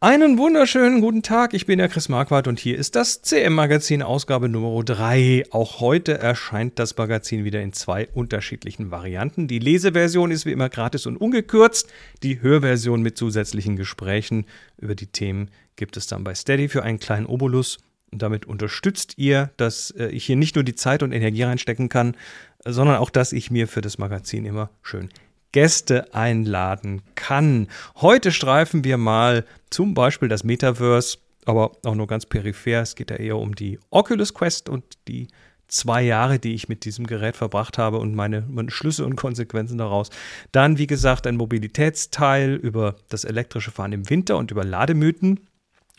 Einen 0.00 0.38
wunderschönen 0.38 1.00
guten 1.00 1.24
Tag, 1.24 1.54
ich 1.54 1.66
bin 1.66 1.80
der 1.80 1.88
Chris 1.88 2.08
Marquardt 2.08 2.46
und 2.46 2.60
hier 2.60 2.78
ist 2.78 2.94
das 2.94 3.20
CM-Magazin 3.20 4.00
Ausgabe 4.00 4.48
Nummer 4.48 4.84
3. 4.84 5.46
Auch 5.50 5.80
heute 5.80 6.16
erscheint 6.16 6.78
das 6.78 6.96
Magazin 6.96 7.42
wieder 7.44 7.60
in 7.60 7.72
zwei 7.72 8.06
unterschiedlichen 8.06 8.92
Varianten. 8.92 9.48
Die 9.48 9.58
Leseversion 9.58 10.30
ist 10.30 10.46
wie 10.46 10.52
immer 10.52 10.68
gratis 10.68 11.06
und 11.06 11.16
ungekürzt. 11.16 11.88
Die 12.22 12.40
Hörversion 12.40 13.02
mit 13.02 13.18
zusätzlichen 13.18 13.74
Gesprächen 13.74 14.46
über 14.76 14.94
die 14.94 15.08
Themen 15.08 15.50
gibt 15.74 15.96
es 15.96 16.06
dann 16.06 16.22
bei 16.22 16.36
Steady 16.36 16.68
für 16.68 16.84
einen 16.84 17.00
kleinen 17.00 17.26
Obolus. 17.26 17.78
Und 18.12 18.22
damit 18.22 18.46
unterstützt 18.46 19.14
ihr, 19.18 19.50
dass 19.56 19.90
äh, 19.90 20.10
ich 20.10 20.24
hier 20.24 20.36
nicht 20.36 20.54
nur 20.54 20.62
die 20.62 20.76
Zeit 20.76 21.02
und 21.02 21.10
Energie 21.10 21.42
reinstecken 21.42 21.88
kann, 21.88 22.16
sondern 22.64 22.98
auch, 22.98 23.10
dass 23.10 23.32
ich 23.32 23.50
mir 23.50 23.66
für 23.66 23.80
das 23.80 23.98
Magazin 23.98 24.46
immer 24.46 24.70
schön 24.80 25.08
Gäste 25.52 26.14
einladen 26.14 27.02
kann. 27.14 27.68
Heute 27.96 28.32
streifen 28.32 28.84
wir 28.84 28.98
mal 28.98 29.44
zum 29.70 29.94
Beispiel 29.94 30.28
das 30.28 30.44
Metaverse, 30.44 31.18
aber 31.44 31.72
auch 31.84 31.94
nur 31.94 32.06
ganz 32.06 32.26
peripher. 32.26 32.82
Es 32.82 32.94
geht 32.94 33.10
ja 33.10 33.16
eher 33.16 33.38
um 33.38 33.54
die 33.54 33.78
Oculus 33.90 34.34
Quest 34.34 34.68
und 34.68 34.84
die 35.08 35.28
zwei 35.68 36.02
Jahre, 36.02 36.38
die 36.38 36.54
ich 36.54 36.68
mit 36.68 36.84
diesem 36.84 37.06
Gerät 37.06 37.36
verbracht 37.36 37.78
habe 37.78 37.98
und 37.98 38.14
meine, 38.14 38.42
meine, 38.48 38.70
Schlüsse 38.70 39.04
und 39.04 39.16
Konsequenzen 39.16 39.78
daraus. 39.78 40.10
Dann, 40.50 40.78
wie 40.78 40.86
gesagt, 40.86 41.26
ein 41.26 41.36
Mobilitätsteil 41.36 42.54
über 42.54 42.96
das 43.08 43.24
elektrische 43.24 43.70
Fahren 43.70 43.92
im 43.92 44.10
Winter 44.10 44.36
und 44.38 44.50
über 44.50 44.64
Lademythen. 44.64 45.40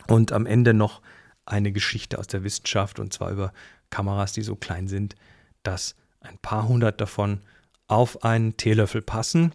Und 0.08 0.32
am 0.32 0.46
Ende 0.46 0.74
noch 0.74 1.00
eine 1.46 1.72
Geschichte 1.72 2.18
aus 2.18 2.26
der 2.26 2.42
Wissenschaft 2.42 2.98
und 2.98 3.12
zwar 3.12 3.30
über 3.30 3.52
Kameras, 3.90 4.32
die 4.32 4.42
so 4.42 4.56
klein 4.56 4.88
sind, 4.88 5.14
dass 5.62 5.94
ein 6.20 6.38
paar 6.38 6.68
hundert 6.68 7.00
davon 7.00 7.40
auf 7.90 8.24
einen 8.24 8.56
Teelöffel 8.56 9.02
passen. 9.02 9.52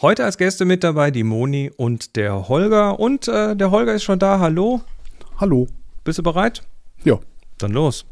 Heute 0.00 0.24
als 0.24 0.38
Gäste 0.38 0.64
mit 0.64 0.82
dabei 0.82 1.10
die 1.10 1.22
Moni 1.22 1.70
und 1.74 2.16
der 2.16 2.48
Holger. 2.48 2.98
Und 2.98 3.28
äh, 3.28 3.54
der 3.54 3.70
Holger 3.70 3.94
ist 3.94 4.04
schon 4.04 4.18
da. 4.18 4.40
Hallo. 4.40 4.82
Hallo. 5.38 5.68
Bist 6.02 6.18
du 6.18 6.22
bereit? 6.22 6.62
Ja. 7.04 7.18
Dann 7.58 7.72
los. 7.72 8.04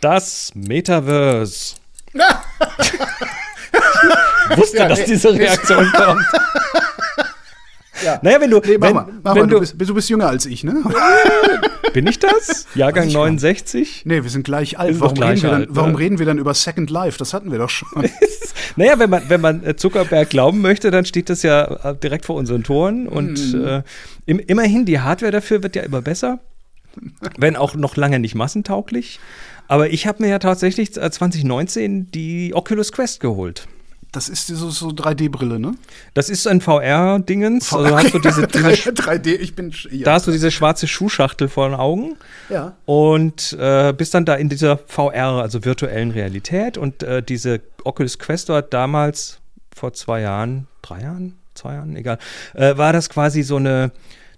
Das 0.00 0.52
Metaverse. 0.54 1.76
ich 2.12 2.20
wusste, 4.56 4.78
ja, 4.78 4.88
dass 4.88 5.04
diese 5.04 5.34
Reaktion 5.34 5.90
kommt. 5.92 6.26
Ja. 8.06 8.20
Naja, 8.22 8.40
wenn 8.40 8.50
du. 8.50 8.60
Nee, 8.60 8.78
mach 8.78 8.86
wenn, 8.86 8.94
mal, 8.94 9.06
mach 9.22 9.34
wenn 9.34 9.42
mal. 9.42 9.48
Du, 9.48 9.60
bist, 9.60 9.74
du 9.76 9.94
bist 9.94 10.08
jünger 10.08 10.28
als 10.28 10.46
ich, 10.46 10.62
ne? 10.62 10.82
Bin 11.92 12.06
ich 12.06 12.18
das? 12.18 12.66
Jahrgang 12.74 13.08
ich 13.08 13.14
69? 13.14 14.02
Nee, 14.04 14.22
wir 14.22 14.30
sind 14.30 14.44
gleich 14.44 14.78
alt. 14.78 15.00
Warum, 15.00 15.14
gleich 15.14 15.42
reden, 15.42 15.54
alt, 15.54 15.68
dann, 15.68 15.76
warum 15.76 15.94
reden, 15.94 16.18
wir 16.18 16.26
dann, 16.26 16.38
über 16.38 16.54
Second 16.54 16.90
Life? 16.90 17.18
Das 17.18 17.32
hatten 17.32 17.50
wir 17.50 17.58
doch 17.58 17.70
schon. 17.70 17.88
naja, 18.76 18.98
wenn 18.98 19.10
man, 19.10 19.22
wenn 19.28 19.40
man 19.40 19.64
äh, 19.64 19.76
Zuckerberg 19.76 20.30
glauben 20.30 20.60
möchte, 20.60 20.90
dann 20.90 21.04
steht 21.04 21.30
das 21.30 21.42
ja 21.42 21.64
äh, 21.64 21.96
direkt 21.96 22.26
vor 22.26 22.36
unseren 22.36 22.62
Toren. 22.62 23.08
Und 23.08 23.38
hm. 23.38 23.66
äh, 23.66 23.82
im, 24.26 24.38
immerhin, 24.38 24.84
die 24.84 25.00
Hardware 25.00 25.32
dafür 25.32 25.62
wird 25.62 25.74
ja 25.74 25.82
immer 25.82 26.02
besser. 26.02 26.38
wenn 27.38 27.56
auch 27.56 27.74
noch 27.74 27.96
lange 27.96 28.18
nicht 28.18 28.34
massentauglich. 28.34 29.18
Aber 29.68 29.90
ich 29.90 30.06
habe 30.06 30.22
mir 30.22 30.28
ja 30.28 30.38
tatsächlich 30.38 30.92
2019 30.92 32.00
äh, 32.00 32.04
die 32.10 32.54
Oculus 32.54 32.92
Quest 32.92 33.20
geholt. 33.20 33.66
Das 34.12 34.28
ist 34.28 34.46
so, 34.46 34.70
so 34.70 34.88
3D-Brille, 34.88 35.58
ne? 35.58 35.74
Das 36.14 36.30
ist 36.30 36.46
ein 36.46 36.60
VR-Dingens. 36.60 37.68
VR 37.68 37.78
also 37.78 37.96
hast 37.96 38.14
du 38.14 38.18
diese, 38.18 38.46
diese 38.46 38.70
3D, 38.90 39.34
ich 39.34 39.54
bin. 39.54 39.72
Ja. 39.90 40.04
Da 40.04 40.12
hast 40.14 40.26
du 40.26 40.32
diese 40.32 40.50
schwarze 40.50 40.86
Schuhschachtel 40.86 41.48
vor 41.48 41.68
den 41.68 41.78
Augen. 41.78 42.16
Ja. 42.48 42.76
Und 42.86 43.52
äh, 43.58 43.92
bist 43.92 44.14
dann 44.14 44.24
da 44.24 44.34
in 44.34 44.48
dieser 44.48 44.78
VR, 44.78 45.42
also 45.42 45.64
virtuellen 45.64 46.10
Realität. 46.10 46.78
Und 46.78 47.02
äh, 47.02 47.22
diese 47.22 47.60
Oculus 47.84 48.18
Quest 48.18 48.48
war 48.48 48.62
damals 48.62 49.38
vor 49.74 49.92
zwei 49.92 50.22
Jahren, 50.22 50.66
drei 50.82 51.02
Jahren, 51.02 51.36
zwei 51.54 51.74
Jahren, 51.74 51.96
egal, 51.96 52.18
äh, 52.54 52.76
war 52.76 52.92
das 52.92 53.10
quasi 53.10 53.42
so 53.42 53.56
eine, 53.56 53.92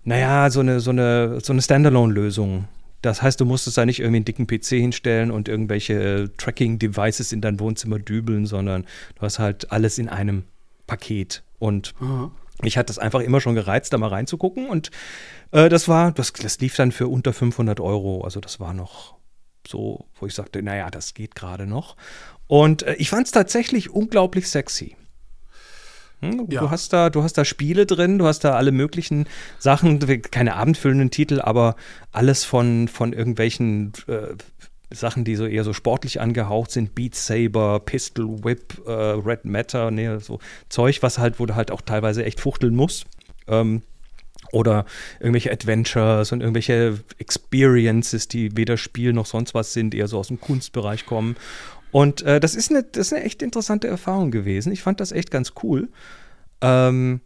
naja, 0.05 0.51
so 0.51 0.61
eine, 0.61 0.81
so 0.81 0.91
eine, 0.91 1.41
so 1.41 1.53
eine 1.53 1.63
Standalone-Lösung 1.63 2.65
das 3.03 3.23
heißt, 3.23 3.41
du 3.41 3.45
musstest 3.45 3.79
da 3.79 3.87
nicht 3.87 4.01
irgendwie 4.01 4.17
einen 4.17 4.25
dicken 4.25 4.47
PC 4.47 4.67
hinstellen 4.81 5.31
und 5.31 5.49
irgendwelche 5.49 5.95
äh, 5.95 6.29
Tracking-Devices 6.37 7.33
in 7.33 7.41
dein 7.41 7.61
Wohnzimmer 7.61 7.99
dübeln, 7.99 8.47
sondern 8.47 8.85
du 9.15 9.23
hast 9.23 9.39
halt 9.39 9.71
alles 9.71 9.99
in 9.99 10.09
einem 10.09 10.45
Paket. 10.87 11.43
Und 11.59 11.95
Aha. 12.01 12.31
mich 12.63 12.77
hat 12.77 12.89
das 12.89 12.99
einfach 12.99 13.21
immer 13.21 13.41
schon 13.41 13.55
gereizt, 13.55 13.93
da 13.93 13.99
mal 13.99 14.09
reinzugucken. 14.09 14.69
Und 14.69 14.91
äh, 15.53 15.69
das 15.69 15.87
war, 15.89 16.13
das, 16.13 16.33
das 16.33 16.59
lief 16.59 16.75
dann 16.75 16.91
für 16.91 17.09
unter 17.09 17.33
500 17.33 17.79
Euro. 17.81 18.23
Also 18.23 18.41
das 18.41 18.59
war 18.59 18.75
noch 18.75 19.17
so, 19.67 20.07
wo 20.19 20.27
ich 20.27 20.35
sagte, 20.35 20.63
naja, 20.63 20.91
das 20.91 21.15
geht 21.15 21.35
gerade 21.35 21.67
noch. 21.67 21.97
Und 22.49 22.83
äh, 22.83 22.95
ich 22.95 23.11
fand 23.11 23.27
es 23.27 23.33
tatsächlich 23.33 23.91
unglaublich 23.91 24.49
sexy. 24.49 24.97
Hm? 26.21 26.47
Ja. 26.51 26.63
Du, 26.63 26.71
hast 26.71 26.93
da, 26.93 27.11
du 27.11 27.23
hast 27.23 27.39
da 27.39 27.45
Spiele 27.45 27.87
drin, 27.87 28.19
du 28.19 28.27
hast 28.27 28.41
da 28.41 28.55
alle 28.55 28.73
möglichen 28.73 29.27
Sachen, 29.59 30.01
keine 30.31 30.57
abendfüllenden 30.57 31.11
Titel, 31.11 31.41
aber 31.41 31.77
alles 32.13 32.45
von, 32.45 32.89
von 32.89 33.13
irgendwelchen 33.13 33.93
äh, 34.09 34.35
Sachen, 34.91 35.25
die 35.25 35.37
so 35.37 35.47
eher 35.47 35.65
so 35.65 35.73
sportlich 35.73 36.21
angehaucht 36.21 36.71
sind, 36.71 36.95
Beat 36.95 37.15
Saber, 37.15 37.81
Pistol 37.81 38.43
Whip, 38.43 38.83
äh, 38.87 38.91
Red 38.91 39.45
Matter, 39.45 39.91
nee, 39.91 40.19
so 40.19 40.39
Zeug, 40.69 41.03
was 41.03 41.19
halt, 41.19 41.39
wo 41.39 41.47
du 41.47 41.55
halt 41.55 41.71
auch 41.71 41.83
teilweise 41.83 42.25
echt 42.25 42.41
fuchteln 42.41 42.75
musst. 42.75 43.07
Ähm, 43.47 43.83
oder 44.51 44.87
irgendwelche 45.21 45.53
Adventures 45.53 46.33
und 46.33 46.41
irgendwelche 46.41 47.01
Experiences, 47.19 48.29
die 48.29 48.57
weder 48.57 48.79
Spiel 48.79 49.13
noch 49.13 49.27
sonst 49.27 49.53
was 49.55 49.75
sind, 49.75 49.95
eher 49.95 50.09
so 50.09 50.19
aus 50.19 50.29
dem 50.29 50.41
Kunstbereich 50.41 51.05
kommen. 51.05 51.37
Und 51.91 52.23
äh, 52.23 52.41
das, 52.41 52.55
ist 52.55 52.71
eine, 52.71 52.83
das 52.83 53.09
ist 53.09 53.13
eine 53.13 53.25
echt 53.25 53.43
interessante 53.43 53.89
Erfahrung 53.89 54.31
gewesen. 54.31 54.73
Ich 54.73 54.83
fand 54.83 55.01
das 55.01 55.13
echt 55.13 55.31
ganz 55.31 55.53
cool. 55.63 55.89
Ähm, 56.61 57.21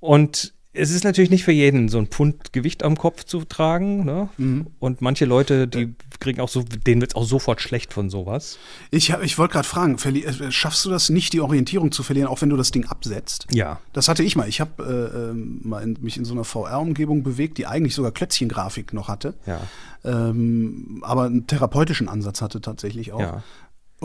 und 0.00 0.54
es 0.76 0.90
ist 0.90 1.04
natürlich 1.04 1.30
nicht 1.30 1.44
für 1.44 1.52
jeden 1.52 1.88
so 1.88 1.98
ein 1.98 2.06
Pfund 2.06 2.52
Gewicht 2.52 2.82
am 2.82 2.96
Kopf 2.96 3.24
zu 3.24 3.44
tragen. 3.44 4.04
Ne? 4.04 4.28
Mhm. 4.36 4.66
Und 4.78 5.00
manche 5.00 5.24
Leute, 5.24 5.66
die 5.66 5.94
kriegen 6.20 6.40
auch 6.40 6.48
so, 6.48 6.62
denen 6.62 7.00
wird 7.00 7.12
es 7.12 7.16
auch 7.16 7.24
sofort 7.24 7.60
schlecht 7.60 7.92
von 7.92 8.10
sowas. 8.10 8.58
Ich, 8.90 9.10
ich 9.10 9.38
wollte 9.38 9.52
gerade 9.52 9.68
fragen, 9.68 9.96
äh, 9.96 10.50
schaffst 10.50 10.84
du 10.84 10.90
das 10.90 11.10
nicht, 11.10 11.32
die 11.32 11.40
Orientierung 11.40 11.92
zu 11.92 12.02
verlieren, 12.02 12.28
auch 12.28 12.42
wenn 12.42 12.48
du 12.48 12.56
das 12.56 12.70
Ding 12.70 12.86
absetzt? 12.86 13.46
Ja. 13.52 13.80
Das 13.92 14.08
hatte 14.08 14.22
ich 14.22 14.36
mal. 14.36 14.48
Ich 14.48 14.60
habe 14.60 14.82
äh, 14.82 15.30
ähm, 15.30 15.60
mal 15.62 15.82
in, 15.82 15.96
mich 16.00 16.16
in 16.16 16.24
so 16.24 16.34
einer 16.34 16.44
VR-Umgebung 16.44 17.22
bewegt, 17.22 17.58
die 17.58 17.66
eigentlich 17.66 17.94
sogar 17.94 18.12
Klötzchengrafik 18.12 18.92
noch 18.92 19.08
hatte. 19.08 19.34
Ja. 19.46 19.60
Ähm, 20.04 21.02
aber 21.02 21.24
einen 21.24 21.46
therapeutischen 21.46 22.08
Ansatz 22.08 22.40
hatte 22.42 22.60
tatsächlich 22.60 23.12
auch. 23.12 23.20
Ja 23.20 23.42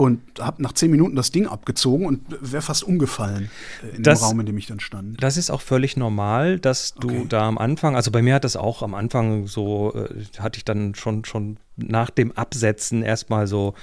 und 0.02 0.20
habe 0.40 0.64
nach 0.64 0.74
zehn 0.74 0.90
Minuten 0.90 1.16
das 1.16 1.30
Ding 1.30 1.46
abgezogen 1.46 2.08
und 2.08 2.22
wäre 2.42 2.64
fast 2.64 2.84
umgefallen 2.84 3.52
äh, 3.84 3.98
in 3.98 4.02
das, 4.02 4.20
dem 4.20 4.26
Raum, 4.26 4.40
in 4.40 4.48
dem 4.48 4.58
ich 4.58 4.66
dann 4.66 4.80
stand. 4.80 5.22
Das 5.22 5.38
ist 5.38 5.52
auch 5.52 5.62
völlig 5.62 5.96
normal, 5.96 6.60
dass 6.60 6.96
du 6.96 7.08
okay. 7.08 7.26
da 7.30 7.48
am 7.48 7.60
Anfang, 7.60 7.96
also 7.96 8.10
bei 8.10 8.24
mir 8.24 8.34
hat 8.34 8.44
das 8.44 8.56
auch 8.56 8.82
am 8.82 8.96
Anfang 8.96 9.46
so, 9.46 9.94
äh, 9.94 10.24
hatte 10.40 10.58
ich 10.58 10.66
dann 10.66 10.96
schon, 10.96 11.24
schon 11.24 11.58
nach 11.78 12.10
dem 12.10 12.32
Absetzen 12.32 13.04
erstmal 13.04 13.46
so, 13.46 13.76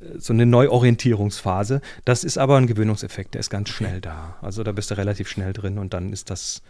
äh, 0.00 0.18
so 0.18 0.32
eine 0.32 0.46
Neuorientierungsphase. 0.46 1.82
Das 2.06 2.24
ist 2.24 2.38
aber 2.38 2.56
ein 2.56 2.66
Gewöhnungseffekt, 2.66 3.34
der 3.34 3.40
ist 3.40 3.50
ganz 3.50 3.68
schnell 3.68 4.00
da. 4.00 4.38
Also 4.40 4.62
da 4.62 4.72
bist 4.72 4.90
du 4.90 4.96
relativ 4.96 5.28
schnell 5.28 5.52
drin 5.52 5.76
und 5.76 5.92
dann 5.92 6.14
ist 6.14 6.30
das 6.30 6.62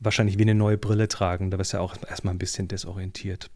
wahrscheinlich 0.00 0.38
wie 0.38 0.42
eine 0.42 0.54
neue 0.54 0.78
Brille 0.78 1.06
tragen. 1.06 1.50
Da 1.50 1.58
bist 1.58 1.74
du 1.74 1.80
auch 1.80 1.96
erstmal 2.08 2.32
ein 2.32 2.38
bisschen 2.38 2.66
desorientiert. 2.66 3.50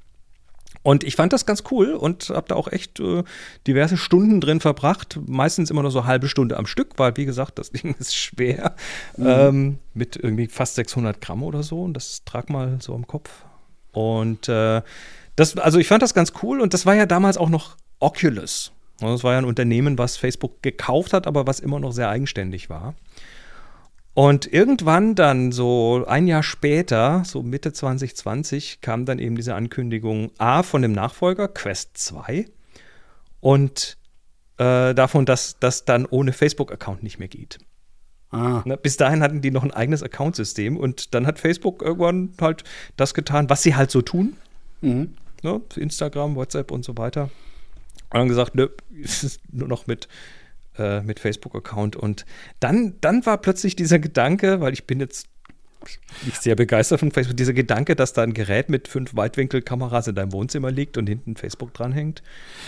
Und 0.83 1.03
ich 1.03 1.17
fand 1.17 1.33
das 1.33 1.47
ganz 1.47 1.65
cool 1.71 1.95
und 1.95 2.31
habe 2.31 2.47
da 2.49 2.55
auch 2.55 2.69
echt 2.71 3.01
äh, 3.01 3.25
diverse 3.67 3.97
Stunden 3.97 4.41
drin 4.41 4.61
verbracht. 4.61 5.19
Meistens 5.27 5.71
immer 5.71 5.83
nur 5.83 5.91
so 5.91 5.99
eine 6.01 6.07
halbe 6.07 6.29
Stunde 6.29 6.57
am 6.57 6.67
Stück, 6.67 6.91
weil, 6.97 7.17
wie 7.17 7.25
gesagt, 7.25 7.59
das 7.59 7.71
Ding 7.73 7.95
ist 7.99 8.15
schwer. 8.15 8.77
Mhm. 9.17 9.27
Ähm, 9.27 9.79
mit 9.95 10.17
irgendwie 10.17 10.47
fast 10.47 10.77
600 10.77 11.21
Gramm 11.21 11.43
oder 11.43 11.63
so. 11.63 11.83
Und 11.83 11.95
das 11.95 12.25
trag 12.25 12.51
mal 12.51 12.79
so 12.81 12.95
am 12.95 13.07
Kopf. 13.07 13.31
Und 13.93 14.49
äh, 14.49 14.83
das, 15.35 15.57
also 15.57 15.79
ich 15.79 15.89
fand 15.89 16.03
das 16.03 16.15
ganz 16.15 16.33
cool. 16.43 16.61
Und 16.61 16.73
das 16.73 16.87
war 16.87 16.95
ja 16.95 17.07
damals 17.07 17.37
auch 17.37 17.49
noch 17.49 17.77
Oculus. 17.99 18.73
Das 19.01 19.25
war 19.25 19.33
ja 19.33 19.39
ein 19.39 19.45
Unternehmen, 19.45 19.99
was 19.99 20.17
Facebook 20.17 20.63
gekauft 20.63 21.13
hat, 21.13 21.27
aber 21.27 21.47
was 21.47 21.61
immer 21.61 21.81
noch 21.81 21.93
sehr 21.93 22.09
eigenständig 22.09 22.71
war. 22.71 22.95
Und 24.17 24.51
irgendwann 24.51 25.15
dann 25.15 25.53
so 25.53 26.07
ein 26.09 26.27
Jahr 26.27 26.43
später, 26.43 27.23
so 27.27 27.43
Mitte 27.43 27.75
2020, 27.75 28.81
kam 28.81 29.05
dann 29.05 29.19
eben 29.19 29.37
diese 29.37 29.55
Ankündigung 29.55 30.31
A 30.39 30.63
von 30.63 30.81
dem 30.81 30.93
Nachfolger 30.93 31.49
Quest 31.49 31.99
2 31.99 32.47
und 33.41 33.99
äh, 34.57 34.95
davon, 34.95 35.27
dass 35.27 35.59
das 35.61 35.85
dann 35.85 36.07
ohne 36.07 36.33
Facebook-Account 36.33 37.03
nicht 37.03 37.19
mehr 37.19 37.29
geht. 37.29 37.59
Ah. 38.31 38.63
Na, 38.65 38.77
bis 38.77 38.97
dahin 38.97 39.23
hatten 39.23 39.43
die 39.43 39.51
noch 39.51 39.63
ein 39.63 39.71
eigenes 39.71 40.03
Accountsystem 40.03 40.79
und 40.79 41.13
dann 41.13 41.27
hat 41.27 41.39
Facebook 41.39 41.83
irgendwann 41.83 42.33
halt 42.41 42.65
das 42.97 43.13
getan, 43.13 43.51
was 43.51 43.63
sie 43.63 43.75
halt 43.75 43.91
so 43.91 44.01
tun. 44.01 44.39
Mhm. 44.81 45.13
Ne? 45.43 45.61
Instagram, 45.77 46.37
WhatsApp 46.37 46.71
und 46.71 46.87
so 46.87 46.97
weiter. 46.97 47.25
Und 47.25 48.15
dann 48.21 48.29
gesagt, 48.29 48.55
nö, 48.55 48.71
es 49.05 49.23
ist 49.25 49.43
nur 49.53 49.69
noch 49.69 49.87
mit 49.87 50.09
äh, 50.79 51.03
mit 51.03 51.21
Facebook-Account. 51.21 51.97
Und 51.97 52.25
dann, 52.61 52.95
dann 53.01 53.25
war 53.27 53.39
plötzlich 53.39 53.77
dieser 53.77 53.99
Gedanke, 53.99 54.61
weil 54.61 54.73
ich 54.73 54.87
bin 54.87 55.01
jetzt 55.01 55.29
nicht 56.25 56.43
sehr 56.43 56.57
begeistert 56.57 57.01
von 57.01 57.11
Facebook, 57.11 57.37
dieser 57.37 57.53
Gedanke, 57.53 57.97
dass 57.97 58.13
da 58.13 58.23
ein 58.23 58.35
Gerät 58.35 58.69
mit 58.69 58.89
fünf 58.89 59.17
Weitwinkelkameras 59.17 60.09
in 60.09 60.15
deinem 60.15 60.33
Wohnzimmer 60.33 60.71
liegt 60.71 60.99
und 60.99 61.07
hinten 61.07 61.37
Facebook 61.37 61.75
dranhängt. 61.75 62.23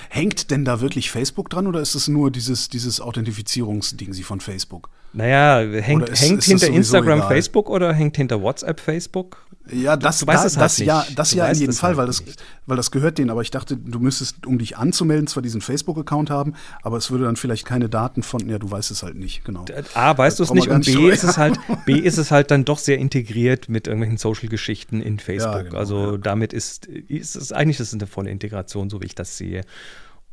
Hängt 0.09 0.51
denn 0.51 0.65
da 0.65 0.81
wirklich 0.81 1.11
Facebook 1.11 1.51
dran 1.51 1.67
oder 1.67 1.81
ist 1.81 1.95
es 1.95 2.09
nur 2.09 2.31
dieses, 2.31 2.69
dieses 2.69 3.01
Authentifizierungsding 3.01 4.13
sie 4.13 4.23
von 4.23 4.41
Facebook? 4.41 4.91
Naja, 5.13 5.61
hängt, 5.81 6.09
ist, 6.09 6.21
hängt 6.21 6.39
ist 6.39 6.47
hinter 6.47 6.69
Instagram 6.69 7.19
egal? 7.19 7.29
Facebook 7.29 7.71
oder 7.71 7.95
hängt 7.95 8.17
hinter 8.17 8.43
WhatsApp 8.43 8.79
Facebook? 8.79 9.47
Ja, 9.71 9.97
das, 9.97 10.19
du, 10.21 10.27
du 10.27 10.33
da, 10.33 10.43
das, 10.43 10.57
halt 10.57 10.79
ja, 10.79 11.07
das 11.15 11.35
ja 11.35 11.47
in 11.47 11.59
jedem 11.59 11.75
Fall, 11.75 11.91
halt 11.91 11.99
weil, 11.99 12.07
das, 12.07 12.23
weil 12.67 12.77
das 12.77 12.91
gehört 12.91 13.19
denen. 13.19 13.31
Aber 13.31 13.43
ich 13.43 13.51
dachte, 13.51 13.77
du 13.77 13.99
müsstest, 14.01 14.47
um 14.47 14.59
dich 14.59 14.77
anzumelden, 14.77 15.27
zwar 15.27 15.43
diesen 15.43 15.61
Facebook-Account 15.61 16.31
haben, 16.31 16.55
aber 16.83 16.97
es 16.97 17.11
würde 17.11 17.25
dann 17.25 17.37
vielleicht 17.37 17.67
keine 17.67 17.89
Daten 17.89 18.23
von, 18.23 18.49
ja, 18.49 18.59
du 18.59 18.71
weißt 18.71 18.91
es 18.91 19.03
halt 19.03 19.17
nicht, 19.17 19.45
genau. 19.45 19.65
A, 19.95 20.17
weißt 20.17 20.39
du 20.39 20.45
es 20.45 20.53
nicht 20.53 20.69
und 20.69 20.85
B 20.87 21.11
ist 21.11 21.25
es, 21.25 21.37
halt, 21.37 21.59
B 21.87 21.99
ist 21.99 22.19
es 22.19 22.31
halt 22.31 22.51
dann 22.51 22.65
doch 22.65 22.79
sehr 22.79 22.99
integriert 23.09 23.69
mit 23.69 23.87
irgendwelchen 23.87 24.19
Social-Geschichten 24.19 25.01
in 25.01 25.19
Facebook. 25.19 25.55
Ja, 25.55 25.63
genau, 25.63 25.79
also 25.79 26.13
ja. 26.13 26.19
damit 26.19 26.53
ist, 26.53 26.87
ist 26.87 27.37
es 27.37 27.53
eigentlich 27.53 27.81
ist 27.81 27.95
eine 27.95 28.07
volle 28.07 28.31
Integration, 28.31 28.91
so 28.91 29.01
wie 29.01 29.07
ich 29.07 29.15
das 29.15 29.39
sehe. 29.39 29.63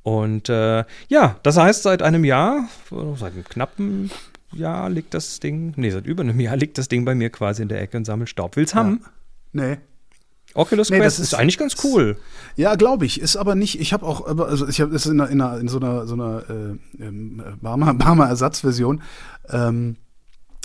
Und 0.03 0.49
äh, 0.49 0.83
ja, 1.07 1.39
das 1.41 1.57
heißt, 1.57 1.83
seit 1.83 2.01
einem 2.03 2.25
Jahr, 2.25 2.67
seit 3.15 3.33
einem 3.33 3.45
knappen 3.45 4.11
Jahr 4.51 4.89
liegt 4.89 5.13
das 5.13 5.39
Ding, 5.39 5.73
nee, 5.77 5.89
seit 5.89 6.05
über 6.05 6.21
einem 6.21 6.39
Jahr 6.39 6.57
liegt 6.57 6.77
das 6.77 6.87
Ding 6.89 7.05
bei 7.05 7.15
mir 7.15 7.29
quasi 7.29 7.61
in 7.61 7.69
der 7.69 7.81
Ecke 7.81 7.97
und 7.97 8.05
sammelt 8.05 8.29
Staub. 8.29 8.55
Will's 8.55 8.75
haben? 8.75 9.03
Nee. 9.53 9.77
Oculus 10.53 10.89
nee, 10.89 10.99
Quest 10.99 11.19
ist, 11.19 11.33
ist, 11.33 11.33
eigentlich 11.33 11.57
ganz 11.57 11.77
cool. 11.83 12.17
Ja, 12.55 12.75
glaube 12.75 13.05
ich. 13.05 13.19
Ist 13.19 13.35
aber 13.35 13.55
nicht, 13.55 13.79
ich 13.79 13.93
habe 13.93 14.05
auch, 14.05 14.25
also 14.25 14.67
ich 14.67 14.79
habe 14.79 14.95
es 14.95 15.05
in, 15.05 15.19
in, 15.19 15.39
in, 15.39 15.67
so 15.67 15.79
einer, 15.79 16.07
so 16.07 16.13
einer 16.13 16.43
äh, 16.49 17.03
ähm, 17.03 17.43
Barmer, 17.61 17.93
Barmer 17.95 18.27
Ersatzversion. 18.27 19.01
Ähm, 19.49 19.97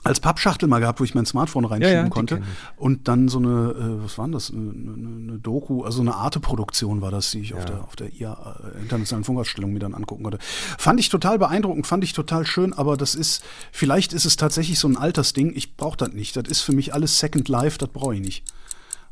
als 0.02 0.20
Pappschachtel 0.20 0.68
mal 0.68 0.80
gehabt, 0.80 1.00
wo 1.00 1.04
ich 1.04 1.14
mein 1.14 1.26
Smartphone 1.26 1.64
reinschieben 1.64 1.96
ja, 1.96 2.02
ja, 2.04 2.08
konnte. 2.08 2.42
Und 2.76 3.06
dann 3.08 3.28
so 3.28 3.38
eine, 3.38 3.48
äh, 3.48 4.04
was 4.04 4.16
war 4.16 4.24
denn 4.24 4.32
das? 4.32 4.50
Eine, 4.50 4.70
eine, 4.70 5.08
eine 5.32 5.38
Doku, 5.38 5.84
also 5.84 6.00
eine 6.00 6.14
Arte-Produktion 6.14 7.02
war 7.02 7.10
das, 7.10 7.30
die 7.32 7.40
ich 7.40 7.50
ja. 7.50 7.56
auf 7.56 7.64
der, 7.66 7.84
auf 7.84 7.96
der 7.96 8.12
IA, 8.12 8.60
äh, 8.76 8.80
Internationalen 8.80 9.24
Funkausstellung 9.24 9.72
mir 9.72 9.78
dann 9.78 9.94
angucken 9.94 10.22
konnte. 10.22 10.38
Fand 10.40 11.00
ich 11.00 11.10
total 11.10 11.38
beeindruckend, 11.38 11.86
fand 11.86 12.02
ich 12.04 12.14
total 12.14 12.46
schön, 12.46 12.72
aber 12.72 12.96
das 12.96 13.14
ist, 13.14 13.44
vielleicht 13.72 14.12
ist 14.12 14.24
es 14.24 14.36
tatsächlich 14.36 14.78
so 14.78 14.88
ein 14.88 14.96
Altersding. 14.96 15.52
Ich 15.54 15.76
brauche 15.76 15.98
das 15.98 16.12
nicht. 16.12 16.34
Das 16.36 16.44
ist 16.48 16.62
für 16.62 16.72
mich 16.72 16.94
alles 16.94 17.18
Second 17.18 17.48
Life, 17.48 17.76
das 17.78 17.90
brauche 17.90 18.14
ich 18.14 18.20
nicht. 18.20 18.44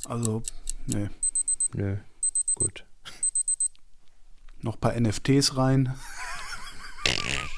Also, 0.06 0.42
nee. 0.86 1.08
Nö, 1.74 1.96
gut. 2.54 2.84
Noch 4.62 4.76
ein 4.76 4.80
paar 4.80 4.98
NFTs 4.98 5.56
rein. 5.56 5.94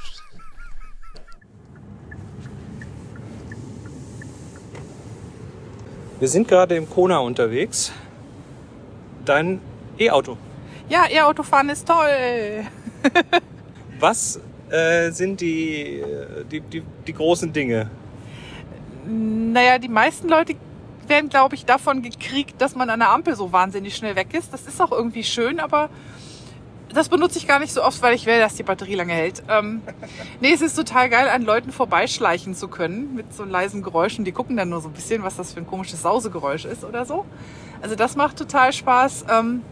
Wir 6.20 6.28
sind 6.28 6.46
gerade 6.46 6.76
im 6.76 6.88
Kona 6.88 7.18
unterwegs. 7.18 7.92
Dein 9.24 9.58
E-Auto. 9.98 10.36
Ja, 10.90 11.06
E-Auto 11.10 11.42
fahren 11.42 11.70
ist 11.70 11.88
toll. 11.88 12.66
Was 13.98 14.38
äh, 14.68 15.10
sind 15.12 15.40
die, 15.40 16.04
die, 16.52 16.60
die, 16.60 16.82
die 17.06 17.12
großen 17.14 17.50
Dinge? 17.50 17.88
Naja, 19.06 19.78
die 19.78 19.88
meisten 19.88 20.28
Leute 20.28 20.56
werden, 21.06 21.30
glaube 21.30 21.54
ich, 21.54 21.64
davon 21.64 22.02
gekriegt, 22.02 22.60
dass 22.60 22.74
man 22.74 22.90
an 22.90 23.00
der 23.00 23.08
Ampel 23.08 23.34
so 23.34 23.50
wahnsinnig 23.50 23.96
schnell 23.96 24.14
weg 24.14 24.34
ist. 24.34 24.52
Das 24.52 24.66
ist 24.66 24.78
auch 24.82 24.92
irgendwie 24.92 25.24
schön, 25.24 25.58
aber 25.58 25.88
das 26.92 27.08
benutze 27.08 27.38
ich 27.38 27.46
gar 27.46 27.58
nicht 27.58 27.72
so 27.72 27.82
oft, 27.82 28.00
weil 28.02 28.14
ich 28.14 28.26
will, 28.26 28.38
dass 28.38 28.54
die 28.54 28.62
Batterie 28.62 28.94
lange 28.94 29.12
hält. 29.12 29.42
Ähm, 29.48 29.82
nee, 30.40 30.52
es 30.52 30.60
ist 30.60 30.74
total 30.74 31.08
geil, 31.08 31.28
an 31.28 31.42
Leuten 31.42 31.72
vorbeischleichen 31.72 32.54
zu 32.54 32.68
können 32.68 33.14
mit 33.14 33.34
so 33.34 33.44
leisen 33.44 33.82
Geräuschen. 33.82 34.24
Die 34.24 34.32
gucken 34.32 34.56
dann 34.56 34.68
nur 34.68 34.80
so 34.80 34.88
ein 34.88 34.94
bisschen, 34.94 35.22
was 35.22 35.36
das 35.36 35.52
für 35.52 35.60
ein 35.60 35.66
komisches 35.66 36.02
Sausegeräusch 36.02 36.64
ist 36.64 36.84
oder 36.84 37.04
so. 37.04 37.24
Also 37.82 37.94
das 37.94 38.16
macht 38.16 38.36
total 38.36 38.72
Spaß. 38.72 39.26
Ähm, 39.30 39.62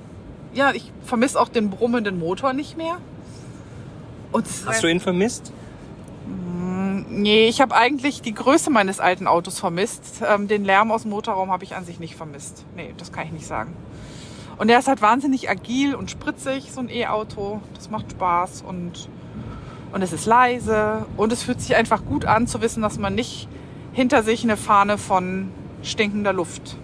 ja, 0.54 0.72
ich 0.72 0.92
vermisse 1.04 1.40
auch 1.40 1.48
den 1.48 1.70
brummenden 1.70 2.18
Motor 2.18 2.52
nicht 2.52 2.76
mehr. 2.76 2.98
Hast 4.66 4.82
du 4.82 4.86
ihn 4.86 5.00
vermisst? 5.00 5.52
Mm, 6.26 7.00
nee, 7.08 7.48
ich 7.48 7.60
habe 7.60 7.74
eigentlich 7.74 8.22
die 8.22 8.34
Größe 8.34 8.70
meines 8.70 9.00
alten 9.00 9.26
Autos 9.26 9.58
vermisst. 9.58 10.22
Ähm, 10.26 10.48
den 10.48 10.64
Lärm 10.64 10.90
aus 10.90 11.02
dem 11.02 11.10
Motorraum 11.10 11.50
habe 11.50 11.64
ich 11.64 11.74
an 11.74 11.84
sich 11.84 11.98
nicht 11.98 12.16
vermisst. 12.16 12.64
Nee, 12.76 12.94
das 12.96 13.12
kann 13.12 13.26
ich 13.26 13.32
nicht 13.32 13.46
sagen. 13.46 13.74
Und 14.58 14.68
er 14.68 14.80
ist 14.80 14.88
halt 14.88 15.00
wahnsinnig 15.00 15.48
agil 15.48 15.94
und 15.94 16.10
spritzig, 16.10 16.72
so 16.72 16.80
ein 16.80 16.90
E-Auto. 16.90 17.60
Das 17.74 17.90
macht 17.90 18.10
Spaß 18.10 18.62
und, 18.62 19.08
und 19.92 20.02
es 20.02 20.12
ist 20.12 20.26
leise. 20.26 21.06
Und 21.16 21.32
es 21.32 21.44
fühlt 21.44 21.60
sich 21.60 21.76
einfach 21.76 22.04
gut 22.04 22.24
an 22.24 22.46
zu 22.48 22.60
wissen, 22.60 22.82
dass 22.82 22.98
man 22.98 23.14
nicht 23.14 23.48
hinter 23.92 24.22
sich 24.22 24.42
eine 24.42 24.56
Fahne 24.56 24.98
von 24.98 25.50
stinkender 25.82 26.32
Luft 26.32 26.76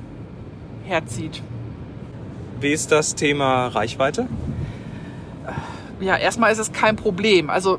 herzieht. 0.85 1.43
Wie 2.61 2.73
ist 2.73 2.93
das 2.93 3.17
Thema 3.17 3.69
Reichweite? 3.69 4.29
Ja, 6.01 6.17
erstmal 6.17 6.53
ist 6.53 6.59
es 6.59 6.73
kein 6.73 6.97
Problem. 6.97 7.51
Also 7.51 7.79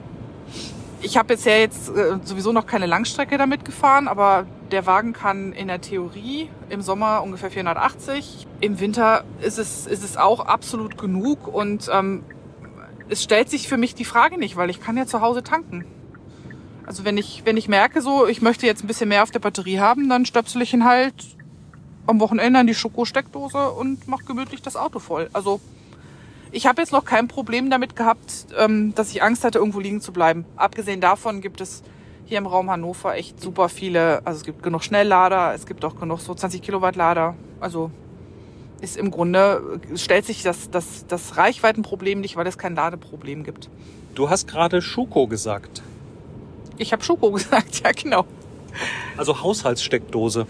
ich 1.01 1.17
habe 1.17 1.29
bisher 1.29 1.59
jetzt 1.59 1.89
äh, 1.89 2.17
sowieso 2.23 2.51
noch 2.51 2.65
keine 2.65 2.85
Langstrecke 2.85 3.37
damit 3.37 3.63
gefahren, 3.63 4.07
aber 4.07 4.45
der 4.71 4.85
Wagen 4.85 5.13
kann 5.13 5.53
in 5.53 5.67
der 5.67 5.79
Theorie 5.79 6.49
im 6.69 6.81
Sommer 6.81 7.23
ungefähr 7.23 7.51
480. 7.51 8.47
Im 8.59 8.79
Winter 8.79 9.23
ist 9.41 9.57
es, 9.57 9.87
ist 9.87 10.03
es 10.03 10.17
auch 10.17 10.39
absolut 10.39 10.97
genug 10.97 11.47
und 11.47 11.89
ähm, 11.91 12.23
es 13.09 13.23
stellt 13.23 13.49
sich 13.49 13.67
für 13.67 13.77
mich 13.77 13.95
die 13.95 14.05
Frage 14.05 14.37
nicht, 14.37 14.55
weil 14.55 14.69
ich 14.69 14.81
kann 14.81 14.97
ja 14.97 15.05
zu 15.05 15.21
Hause 15.21 15.43
tanken. 15.43 15.85
Also 16.85 17.03
wenn 17.03 17.17
ich, 17.17 17.43
wenn 17.45 17.57
ich 17.57 17.67
merke, 17.67 18.01
so, 18.01 18.27
ich 18.27 18.41
möchte 18.41 18.65
jetzt 18.65 18.83
ein 18.83 18.87
bisschen 18.87 19.09
mehr 19.09 19.23
auf 19.23 19.31
der 19.31 19.39
Batterie 19.39 19.79
haben, 19.79 20.07
dann 20.09 20.25
stöpsel 20.25 20.61
ich 20.61 20.73
ihn 20.73 20.85
halt 20.85 21.13
am 22.07 22.19
Wochenende 22.19 22.59
an 22.59 22.67
die 22.67 22.75
Schokosteckdose 22.75 23.71
und 23.71 24.07
mache 24.07 24.25
gemütlich 24.25 24.61
das 24.61 24.75
Auto 24.75 24.99
voll. 24.99 25.29
Also 25.33 25.59
ich 26.51 26.67
habe 26.67 26.81
jetzt 26.81 26.91
noch 26.91 27.03
kein 27.03 27.27
Problem 27.27 27.69
damit 27.69 27.95
gehabt, 27.95 28.47
ähm, 28.57 28.93
dass 28.95 29.11
ich 29.11 29.23
Angst 29.23 29.43
hatte, 29.43 29.57
irgendwo 29.57 29.79
liegen 29.79 30.01
zu 30.01 30.13
bleiben. 30.13 30.45
Abgesehen 30.55 31.01
davon 31.01 31.41
gibt 31.41 31.59
es 31.59 31.83
hier 32.25 32.39
im 32.39 32.47
Raum 32.47 32.69
Hannover 32.69 33.15
echt 33.15 33.39
super 33.39 33.69
viele, 33.69 34.25
also 34.25 34.37
es 34.37 34.43
gibt 34.43 34.63
genug 34.63 34.83
Schnelllader, 34.83 35.53
es 35.53 35.65
gibt 35.65 35.85
auch 35.85 35.95
genug 35.95 36.19
so 36.19 36.33
20 36.33 36.61
Kilowatt 36.61 36.95
Lader. 36.95 37.35
Also 37.59 37.91
ist 38.81 38.97
im 38.97 39.11
Grunde, 39.11 39.79
stellt 39.95 40.25
sich 40.25 40.43
das, 40.43 40.69
das, 40.69 41.05
das 41.07 41.37
Reichweitenproblem 41.37 42.19
nicht, 42.19 42.35
weil 42.35 42.47
es 42.47 42.57
kein 42.57 42.75
Ladeproblem 42.75 43.43
gibt. 43.43 43.69
Du 44.15 44.29
hast 44.29 44.47
gerade 44.47 44.81
Schuko 44.81 45.27
gesagt. 45.27 45.81
Ich 46.77 46.91
habe 46.91 47.03
Schuko 47.03 47.31
gesagt, 47.33 47.81
ja 47.83 47.91
genau. 47.91 48.25
Also 49.17 49.41
Haushaltssteckdose. 49.41 50.47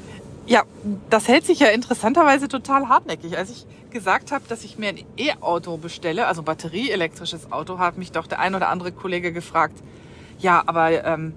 Ja, 0.48 0.64
das 1.10 1.28
hält 1.28 1.46
sich 1.46 1.60
ja 1.60 1.68
interessanterweise 1.68 2.48
total 2.48 2.88
hartnäckig. 2.88 3.38
Als 3.38 3.50
ich 3.50 3.66
gesagt 3.90 4.32
habe, 4.32 4.46
dass 4.48 4.64
ich 4.64 4.78
mir 4.78 4.90
ein 4.90 5.00
E-Auto 5.18 5.78
bestelle, 5.78 6.28
also 6.28 6.44
batterieelektrisches 6.44 7.52
Auto, 7.52 7.80
hat 7.80 7.98
mich 7.98 8.12
doch 8.12 8.28
der 8.28 8.40
ein 8.40 8.54
oder 8.54 8.70
andere 8.70 8.92
Kollege 8.92 9.32
gefragt, 9.32 9.82
ja, 10.40 10.64
aber 10.66 11.06
ähm, 11.06 11.34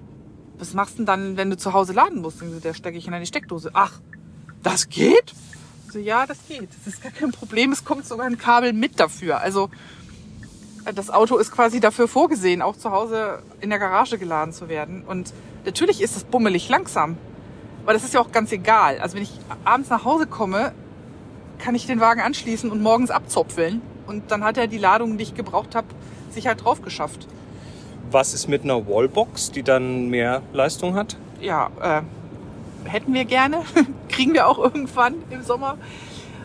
was 0.59 0.73
machst 0.73 0.93
du 0.93 0.97
denn 0.97 1.05
dann, 1.05 1.37
wenn 1.37 1.49
du 1.49 1.57
zu 1.57 1.73
Hause 1.73 1.93
laden 1.93 2.21
musst? 2.21 2.41
Und 2.41 2.63
der 2.63 2.73
stecke 2.73 2.97
ich 2.97 3.07
in 3.07 3.13
eine 3.13 3.25
Steckdose. 3.25 3.71
Ach, 3.73 3.99
das 4.61 4.89
geht? 4.89 5.33
So, 5.91 5.97
ja, 5.97 6.27
das 6.27 6.37
geht. 6.47 6.69
Das 6.77 6.93
ist 6.93 7.01
gar 7.01 7.11
kein 7.11 7.31
Problem. 7.31 7.71
Es 7.71 7.83
kommt 7.83 8.05
sogar 8.05 8.27
ein 8.27 8.37
Kabel 8.37 8.73
mit 8.73 8.99
dafür. 8.99 9.39
Also 9.39 9.69
das 10.93 11.09
Auto 11.09 11.37
ist 11.37 11.51
quasi 11.51 11.79
dafür 11.79 12.07
vorgesehen, 12.07 12.61
auch 12.61 12.75
zu 12.75 12.91
Hause 12.91 13.41
in 13.61 13.69
der 13.69 13.79
Garage 13.79 14.17
geladen 14.17 14.53
zu 14.53 14.69
werden. 14.69 15.03
Und 15.03 15.33
natürlich 15.65 16.01
ist 16.01 16.15
es 16.15 16.23
bummelig 16.23 16.69
langsam. 16.69 17.17
Aber 17.83 17.93
das 17.93 18.03
ist 18.03 18.13
ja 18.13 18.19
auch 18.19 18.31
ganz 18.31 18.51
egal. 18.51 18.99
Also 18.99 19.15
wenn 19.15 19.23
ich 19.23 19.31
abends 19.63 19.89
nach 19.89 20.05
Hause 20.05 20.27
komme, 20.27 20.73
kann 21.57 21.75
ich 21.75 21.87
den 21.87 21.99
Wagen 21.99 22.21
anschließen 22.21 22.69
und 22.69 22.81
morgens 22.81 23.11
abzopfeln. 23.11 23.81
Und 24.07 24.31
dann 24.31 24.43
hat 24.43 24.57
er 24.57 24.67
die 24.67 24.77
Ladung, 24.77 25.17
die 25.17 25.23
ich 25.23 25.35
gebraucht 25.35 25.75
habe, 25.75 25.87
sich 26.31 26.47
halt 26.47 26.63
drauf 26.63 26.81
geschafft. 26.81 27.27
Was 28.11 28.33
ist 28.33 28.47
mit 28.47 28.63
einer 28.63 28.87
Wallbox, 28.87 29.51
die 29.51 29.63
dann 29.63 30.09
mehr 30.09 30.41
Leistung 30.53 30.95
hat? 30.95 31.17
Ja, 31.41 31.69
äh, 31.81 32.01
hätten 32.89 33.13
wir 33.13 33.25
gerne. 33.25 33.61
Kriegen 34.09 34.33
wir 34.33 34.47
auch 34.47 34.57
irgendwann 34.57 35.15
im 35.29 35.43
Sommer. 35.43 35.77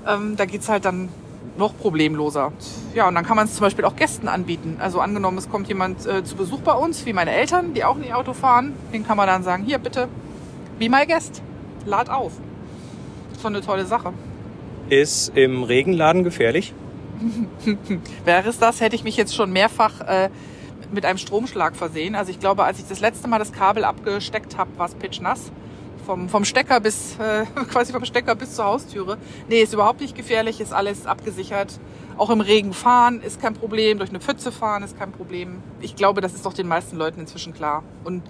Ähm, 0.07 0.37
da 0.37 0.45
es 0.45 0.69
halt 0.69 0.85
dann 0.85 1.09
noch 1.57 1.77
problemloser. 1.77 2.53
Ja, 2.95 3.09
und 3.09 3.15
dann 3.15 3.25
kann 3.25 3.37
man 3.37 3.47
es 3.47 3.55
zum 3.55 3.63
Beispiel 3.63 3.85
auch 3.85 3.97
Gästen 3.97 4.29
anbieten. 4.29 4.77
Also 4.81 5.01
angenommen, 5.01 5.39
es 5.39 5.49
kommt 5.49 5.69
jemand 5.69 6.05
äh, 6.07 6.25
zu 6.25 6.37
Besuch 6.37 6.61
bei 6.61 6.73
uns, 6.73 7.07
wie 7.07 7.13
meine 7.13 7.31
Eltern, 7.31 7.75
die 7.75 7.85
auch 7.85 7.97
ein 7.97 8.05
E-Auto 8.05 8.33
fahren. 8.33 8.75
Den 8.93 9.07
kann 9.07 9.17
man 9.17 9.27
dann 9.27 9.43
sagen, 9.43 9.65
hier 9.65 9.79
bitte, 9.79 10.09
Be 10.79 10.89
my 10.89 11.07
guest. 11.07 11.41
Lad 11.87 12.11
auf. 12.11 12.33
So 13.41 13.49
eine 13.49 13.61
tolle 13.61 13.87
Sache. 13.87 14.13
Ist 14.89 15.37
im 15.37 15.63
Regenladen 15.63 16.25
gefährlich? 16.25 16.75
Wäre 18.25 18.49
es 18.49 18.59
das, 18.59 18.81
hätte 18.81 18.97
ich 18.97 19.05
mich 19.05 19.17
jetzt 19.17 19.35
schon 19.35 19.53
mehrfach 19.53 20.01
äh, 20.01 20.31
mit 20.95 21.05
einem 21.05 21.19
Stromschlag 21.19 21.77
versehen. 21.77 22.15
Also 22.15 22.31
ich 22.31 22.41
glaube, 22.41 22.65
als 22.65 22.79
ich 22.79 22.87
das 22.87 23.01
letzte 23.01 23.29
Mal 23.29 23.39
das 23.39 23.53
Kabel 23.53 23.85
abgesteckt 23.85 24.57
habe, 24.57 24.71
war 24.79 24.87
es 24.87 24.95
pitchnass. 24.95 25.53
Vom, 26.07 26.29
vom 26.29 26.45
Stecker 26.45 26.81
bis, 26.81 27.17
äh, 27.19 27.45
quasi 27.71 27.93
vom 27.93 28.05
Stecker 28.05 28.35
bis 28.35 28.55
zur 28.55 28.67
Haustüre. 28.67 29.19
Nee, 29.49 29.63
ist 29.63 29.73
überhaupt 29.73 30.01
nicht 30.01 30.15
gefährlich, 30.15 30.61
ist 30.61 30.73
alles 30.73 31.07
abgesichert. 31.07 31.79
Auch 32.17 32.31
im 32.31 32.41
Regen 32.41 32.73
fahren 32.73 33.21
ist 33.21 33.41
kein 33.41 33.55
Problem, 33.55 33.99
durch 33.99 34.11
eine 34.11 34.21
Pfütze 34.21 34.53
fahren 34.53 34.83
ist 34.83 34.99
kein 34.99 35.13
Problem. 35.13 35.63
Ich 35.81 35.97
glaube, 35.97 36.21
das 36.21 36.35
ist 36.35 36.47
doch 36.47 36.53
den 36.53 36.69
meisten 36.69 36.97
Leuten 36.97 37.21
inzwischen 37.21 37.55
klar. 37.55 37.83
Und 38.05 38.23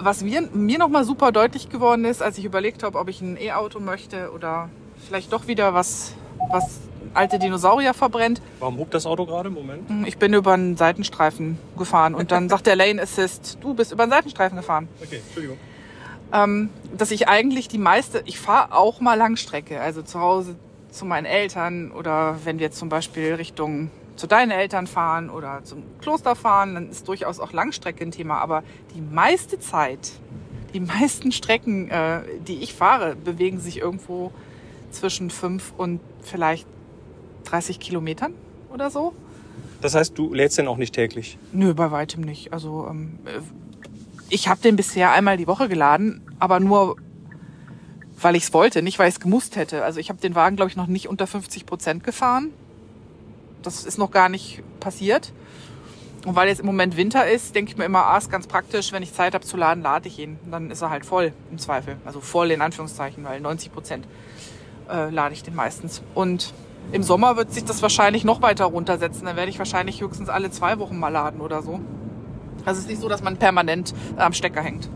was 0.00 0.22
mir, 0.22 0.42
mir 0.52 0.78
nochmal 0.78 1.04
super 1.04 1.32
deutlich 1.32 1.68
geworden 1.68 2.04
ist, 2.04 2.22
als 2.22 2.38
ich 2.38 2.44
überlegt 2.44 2.82
habe, 2.82 2.98
ob 2.98 3.08
ich 3.08 3.20
ein 3.20 3.36
E-Auto 3.36 3.80
möchte 3.80 4.30
oder 4.32 4.70
vielleicht 5.06 5.32
doch 5.32 5.46
wieder 5.46 5.74
was, 5.74 6.14
was 6.50 6.80
alte 7.14 7.38
Dinosaurier 7.38 7.94
verbrennt. 7.94 8.40
Warum 8.58 8.78
hupt 8.78 8.94
das 8.94 9.06
Auto 9.06 9.26
gerade? 9.26 9.50
Moment. 9.50 9.88
Hm, 9.88 10.04
ich 10.06 10.18
bin 10.18 10.32
über 10.34 10.52
einen 10.52 10.76
Seitenstreifen 10.76 11.58
gefahren 11.76 12.14
und 12.14 12.32
dann 12.32 12.48
sagt 12.48 12.66
der 12.66 12.76
Lane 12.76 13.00
Assist, 13.00 13.58
du 13.60 13.74
bist 13.74 13.92
über 13.92 14.04
einen 14.04 14.12
Seitenstreifen 14.12 14.56
gefahren. 14.56 14.88
Okay, 15.02 15.20
Entschuldigung. 15.24 15.58
Ähm, 16.32 16.70
dass 16.96 17.10
ich 17.10 17.28
eigentlich 17.28 17.68
die 17.68 17.78
meiste, 17.78 18.22
ich 18.24 18.38
fahre 18.38 18.74
auch 18.74 19.00
mal 19.00 19.14
Langstrecke, 19.14 19.80
also 19.80 20.02
zu 20.02 20.20
Hause 20.20 20.56
zu 20.90 21.04
meinen 21.04 21.26
Eltern 21.26 21.90
oder 21.90 22.38
wenn 22.44 22.58
wir 22.58 22.70
zum 22.70 22.88
Beispiel 22.88 23.34
Richtung 23.34 23.90
zu 24.16 24.26
deinen 24.26 24.50
Eltern 24.50 24.86
fahren 24.86 25.30
oder 25.30 25.64
zum 25.64 25.82
Kloster 26.00 26.36
fahren, 26.36 26.74
dann 26.74 26.90
ist 26.90 27.08
durchaus 27.08 27.40
auch 27.40 27.52
Langstrecke 27.52 28.04
ein 28.04 28.10
Thema. 28.10 28.38
Aber 28.38 28.62
die 28.94 29.00
meiste 29.00 29.58
Zeit, 29.58 30.12
die 30.72 30.80
meisten 30.80 31.32
Strecken, 31.32 31.90
äh, 31.90 32.20
die 32.46 32.62
ich 32.62 32.74
fahre, 32.74 33.16
bewegen 33.16 33.58
sich 33.58 33.78
irgendwo 33.78 34.32
zwischen 34.90 35.30
fünf 35.30 35.72
und 35.76 36.00
vielleicht 36.20 36.66
30 37.52 37.78
Kilometern 37.78 38.34
oder 38.72 38.90
so. 38.90 39.12
Das 39.82 39.94
heißt, 39.94 40.16
du 40.16 40.32
lädst 40.32 40.58
den 40.58 40.68
auch 40.68 40.78
nicht 40.78 40.94
täglich? 40.94 41.38
Nö, 41.52 41.74
bei 41.74 41.90
weitem 41.90 42.22
nicht. 42.22 42.52
Also 42.52 42.86
ähm, 42.88 43.18
äh, 43.26 43.40
ich 44.30 44.48
habe 44.48 44.60
den 44.62 44.76
bisher 44.76 45.12
einmal 45.12 45.36
die 45.36 45.46
Woche 45.46 45.68
geladen, 45.68 46.22
aber 46.38 46.60
nur 46.60 46.96
weil 48.18 48.36
ich 48.36 48.44
es 48.44 48.54
wollte, 48.54 48.82
nicht 48.82 48.98
weil 48.98 49.08
ich 49.08 49.16
es 49.16 49.20
gemusst 49.20 49.56
hätte. 49.56 49.84
Also 49.84 50.00
ich 50.00 50.08
habe 50.08 50.20
den 50.20 50.34
Wagen, 50.34 50.56
glaube 50.56 50.70
ich, 50.70 50.76
noch 50.76 50.86
nicht 50.86 51.08
unter 51.08 51.26
50 51.26 51.66
Prozent 51.66 52.04
gefahren. 52.04 52.52
Das 53.62 53.84
ist 53.84 53.98
noch 53.98 54.10
gar 54.10 54.28
nicht 54.28 54.62
passiert. 54.80 55.32
Und 56.24 56.36
weil 56.36 56.48
jetzt 56.48 56.60
im 56.60 56.66
Moment 56.66 56.96
Winter 56.96 57.28
ist, 57.28 57.54
denke 57.54 57.72
ich 57.72 57.76
mir 57.76 57.84
immer, 57.84 58.06
ah, 58.06 58.16
ist 58.16 58.30
ganz 58.30 58.46
praktisch, 58.46 58.92
wenn 58.92 59.02
ich 59.02 59.12
Zeit 59.12 59.34
habe 59.34 59.44
zu 59.44 59.56
laden, 59.56 59.82
lade 59.82 60.08
ich 60.08 60.18
ihn. 60.20 60.38
Dann 60.50 60.70
ist 60.70 60.80
er 60.80 60.90
halt 60.90 61.04
voll 61.04 61.32
im 61.50 61.58
Zweifel. 61.58 61.96
Also 62.04 62.20
voll 62.20 62.52
in 62.52 62.62
Anführungszeichen, 62.62 63.24
weil 63.24 63.40
90 63.40 63.72
Prozent 63.72 64.06
äh, 64.88 65.10
lade 65.10 65.34
ich 65.34 65.42
den 65.42 65.56
meistens. 65.56 66.02
Und 66.14 66.54
im 66.90 67.02
Sommer 67.02 67.36
wird 67.36 67.52
sich 67.52 67.64
das 67.64 67.82
wahrscheinlich 67.82 68.24
noch 68.24 68.42
weiter 68.42 68.64
runtersetzen. 68.64 69.24
Dann 69.26 69.36
werde 69.36 69.50
ich 69.50 69.58
wahrscheinlich 69.58 70.00
höchstens 70.00 70.28
alle 70.28 70.50
zwei 70.50 70.78
Wochen 70.78 70.98
mal 70.98 71.08
laden 71.08 71.40
oder 71.40 71.62
so. 71.62 71.80
Also 72.64 72.78
es 72.78 72.84
ist 72.84 72.88
nicht 72.88 73.00
so, 73.00 73.08
dass 73.08 73.22
man 73.22 73.36
permanent 73.36 73.94
am 74.16 74.32
Stecker 74.32 74.62
hängt. 74.62 74.88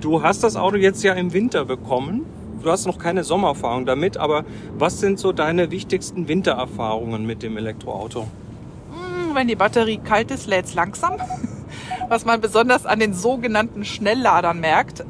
Du 0.00 0.22
hast 0.22 0.42
das 0.42 0.56
Auto 0.56 0.76
jetzt 0.76 1.02
ja 1.02 1.14
im 1.14 1.32
Winter 1.32 1.64
bekommen 1.64 2.26
du 2.64 2.70
hast 2.70 2.86
noch 2.86 2.98
keine 2.98 3.24
Sommererfahrung 3.24 3.86
damit, 3.86 4.16
aber 4.16 4.44
was 4.76 4.98
sind 4.98 5.18
so 5.18 5.32
deine 5.32 5.70
wichtigsten 5.70 6.28
Wintererfahrungen 6.28 7.24
mit 7.24 7.42
dem 7.42 7.56
Elektroauto? 7.56 8.22
Hm, 8.22 9.34
wenn 9.34 9.48
die 9.48 9.56
Batterie 9.56 9.98
kalt 9.98 10.30
ist, 10.30 10.46
lädt 10.46 10.66
es 10.66 10.74
langsam. 10.74 11.16
Was 12.08 12.24
man 12.24 12.40
besonders 12.40 12.84
an 12.84 12.98
den 13.00 13.14
sogenannten 13.14 13.84
Schnellladern 13.84 14.60
merkt. 14.60 15.04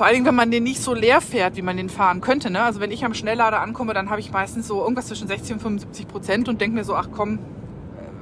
Vor 0.00 0.06
allen 0.06 0.14
Dingen, 0.14 0.24
wenn 0.24 0.34
man 0.34 0.50
den 0.50 0.62
nicht 0.62 0.80
so 0.80 0.94
leer 0.94 1.20
fährt, 1.20 1.56
wie 1.56 1.60
man 1.60 1.76
den 1.76 1.90
fahren 1.90 2.22
könnte. 2.22 2.50
Ne? 2.50 2.62
Also 2.62 2.80
wenn 2.80 2.90
ich 2.90 3.04
am 3.04 3.12
Schnelllader 3.12 3.60
ankomme, 3.60 3.92
dann 3.92 4.08
habe 4.08 4.18
ich 4.18 4.32
meistens 4.32 4.66
so 4.66 4.80
irgendwas 4.80 5.08
zwischen 5.08 5.28
60 5.28 5.52
und 5.52 5.60
75 5.60 6.08
Prozent 6.08 6.48
und 6.48 6.58
denke 6.58 6.74
mir 6.74 6.84
so, 6.84 6.94
ach 6.94 7.08
komm, 7.14 7.38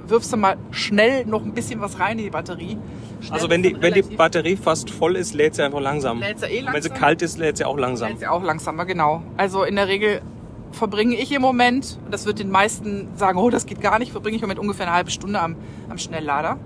wirfst 0.05 0.33
du 0.33 0.39
mal 0.39 0.57
schnell 0.73 1.25
noch 1.25 1.45
ein 1.45 1.55
bisschen 1.55 1.81
was 1.81 2.01
rein 2.01 2.19
in 2.19 2.25
die 2.25 2.31
Batterie. 2.31 2.79
Schnell 3.21 3.33
also 3.33 3.49
wenn 3.49 3.63
die, 3.63 3.81
wenn 3.81 3.95
die 3.95 4.03
Batterie 4.03 4.57
fast 4.57 4.91
voll 4.91 5.15
ist, 5.15 5.35
lädt 5.35 5.55
sie 5.55 5.63
einfach 5.63 5.79
langsam. 5.79 6.19
Lädt 6.19 6.41
sie 6.41 6.47
eh 6.47 6.57
langsam. 6.63 6.75
Wenn 6.75 6.83
sie 6.83 6.91
kalt 6.91 7.23
ist, 7.23 7.39
lädt 7.39 7.59
sie 7.59 7.65
auch 7.65 7.79
langsam. 7.79 8.09
Lädt 8.09 8.19
sie 8.19 8.27
auch 8.27 8.43
langsamer, 8.43 8.85
genau. 8.85 9.23
Also 9.37 9.63
in 9.63 9.77
der 9.77 9.87
Regel 9.87 10.21
verbringe 10.73 11.15
ich 11.15 11.31
im 11.31 11.43
Moment, 11.43 12.01
das 12.11 12.27
wird 12.27 12.41
den 12.41 12.51
meisten 12.51 13.07
sagen, 13.15 13.39
oh, 13.39 13.51
das 13.51 13.67
geht 13.67 13.81
gar 13.81 14.01
nicht, 14.01 14.11
verbringe 14.11 14.35
ich 14.35 14.43
im 14.43 14.49
Moment 14.49 14.59
ungefähr 14.59 14.87
eine 14.87 14.97
halbe 14.97 15.13
Stunde 15.13 15.41
am, 15.41 15.55
am 15.89 15.97
Schnelllader. 15.97 16.59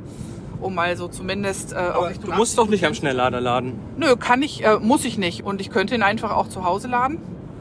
Um 0.62 0.74
mal 0.74 0.96
so 0.96 1.08
zumindest 1.08 1.72
äh, 1.72 1.76
auch 1.76 2.08
Richtung 2.08 2.30
Du 2.30 2.36
musst 2.36 2.56
doch 2.56 2.68
nicht 2.68 2.86
am 2.86 2.94
Schnelllader 2.94 3.40
laden. 3.40 3.78
Nö, 3.96 4.16
kann 4.16 4.42
ich, 4.42 4.64
äh, 4.64 4.78
muss 4.78 5.04
ich 5.04 5.18
nicht. 5.18 5.44
Und 5.44 5.60
ich 5.60 5.70
könnte 5.70 5.94
ihn 5.94 6.02
einfach 6.02 6.30
auch 6.30 6.48
zu 6.48 6.64
Hause 6.64 6.88
laden. 6.88 7.18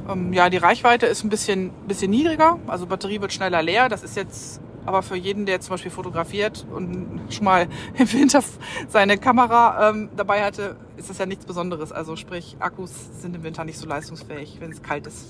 Ähm, 0.10 0.34
ja, 0.34 0.50
die 0.50 0.58
Reichweite 0.58 1.08
ist 1.08 1.24
ein 1.24 1.30
bisschen, 1.30 1.72
bisschen 1.88 2.12
niedriger. 2.12 2.60
Also 2.68 2.86
Batterie 2.86 3.20
wird 3.20 3.34
schneller 3.34 3.62
leer. 3.62 3.90
Das 3.90 4.04
ist 4.04 4.16
jetzt 4.16 4.62
aber 4.86 5.04
für 5.04 5.16
jeden, 5.16 5.46
der 5.46 5.62
zum 5.62 5.72
Beispiel 5.72 5.92
fotografiert 5.92 6.66
und 6.74 7.22
schon 7.30 7.46
mal 7.46 7.68
im 7.98 8.12
Winter 8.14 8.44
seine 8.88 9.18
Kamera 9.18 9.90
ähm, 9.90 10.10
dabei 10.16 10.44
hatte, 10.44 10.76
ist 10.98 11.10
das 11.10 11.18
ja 11.18 11.26
nichts 11.26 11.46
Besonderes. 11.46 11.92
Also 11.92 12.16
sprich, 12.16 12.56
Akkus 12.60 12.92
sind 13.20 13.36
im 13.36 13.44
Winter 13.44 13.64
nicht 13.64 13.78
so 13.78 13.88
leistungsfähig, 13.88 14.58
wenn 14.60 14.72
es 14.72 14.82
kalt 14.82 15.08
ist. 15.08 15.26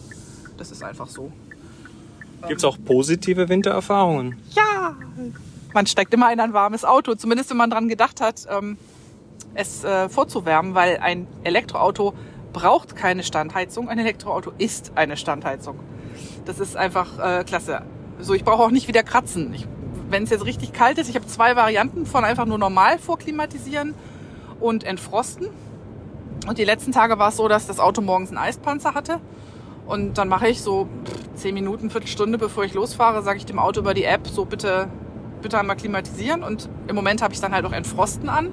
Das 0.57 0.71
ist 0.71 0.83
einfach 0.83 1.07
so. 1.07 1.31
Gibt 2.47 2.59
es 2.59 2.65
auch 2.65 2.77
positive 2.83 3.49
Wintererfahrungen? 3.49 4.37
Ja! 4.51 4.95
Man 5.73 5.85
steigt 5.85 6.13
immer 6.13 6.31
in 6.33 6.39
ein 6.39 6.53
warmes 6.53 6.83
Auto, 6.83 7.15
zumindest 7.15 7.49
wenn 7.49 7.57
man 7.57 7.69
daran 7.69 7.87
gedacht 7.87 8.21
hat, 8.21 8.47
ähm, 8.49 8.77
es 9.53 9.83
äh, 9.83 10.09
vorzuwärmen, 10.09 10.75
weil 10.75 10.97
ein 10.97 11.27
Elektroauto 11.43 12.13
braucht 12.53 12.95
keine 12.95 13.23
Standheizung. 13.23 13.89
Ein 13.89 13.99
Elektroauto 13.99 14.51
ist 14.57 14.91
eine 14.95 15.17
Standheizung. 15.17 15.79
Das 16.45 16.59
ist 16.59 16.75
einfach 16.75 17.19
äh, 17.19 17.43
klasse. 17.43 17.83
So, 18.19 18.33
ich 18.33 18.43
brauche 18.43 18.63
auch 18.63 18.71
nicht 18.71 18.87
wieder 18.87 19.03
kratzen. 19.03 19.55
Wenn 20.09 20.23
es 20.23 20.29
jetzt 20.29 20.45
richtig 20.45 20.73
kalt 20.73 20.97
ist, 20.97 21.09
ich 21.09 21.15
habe 21.15 21.25
zwei 21.25 21.55
Varianten 21.55 22.05
von 22.05 22.25
einfach 22.25 22.45
nur 22.45 22.57
normal 22.57 22.99
vorklimatisieren 22.99 23.93
und 24.59 24.83
entfrosten. 24.83 25.47
Und 26.47 26.57
die 26.57 26.65
letzten 26.65 26.91
Tage 26.91 27.17
war 27.19 27.29
es 27.29 27.37
so, 27.37 27.47
dass 27.47 27.67
das 27.67 27.79
Auto 27.79 28.01
morgens 28.01 28.29
einen 28.29 28.37
Eispanzer 28.37 28.93
hatte. 28.93 29.19
Und 29.85 30.17
dann 30.17 30.27
mache 30.27 30.47
ich 30.47 30.61
so 30.61 30.87
zehn 31.35 31.53
Minuten, 31.53 31.89
Viertelstunde, 31.89 32.37
bevor 32.37 32.63
ich 32.63 32.73
losfahre, 32.73 33.23
sage 33.23 33.37
ich 33.37 33.45
dem 33.45 33.59
Auto 33.59 33.79
über 33.79 33.93
die 33.93 34.03
App, 34.03 34.27
so 34.27 34.45
bitte, 34.45 34.87
bitte 35.41 35.59
einmal 35.59 35.75
klimatisieren. 35.75 36.43
Und 36.43 36.69
im 36.87 36.95
Moment 36.95 37.21
habe 37.21 37.33
ich 37.33 37.39
dann 37.39 37.53
halt 37.53 37.65
auch 37.65 37.73
Entfrosten 37.73 38.29
an. 38.29 38.49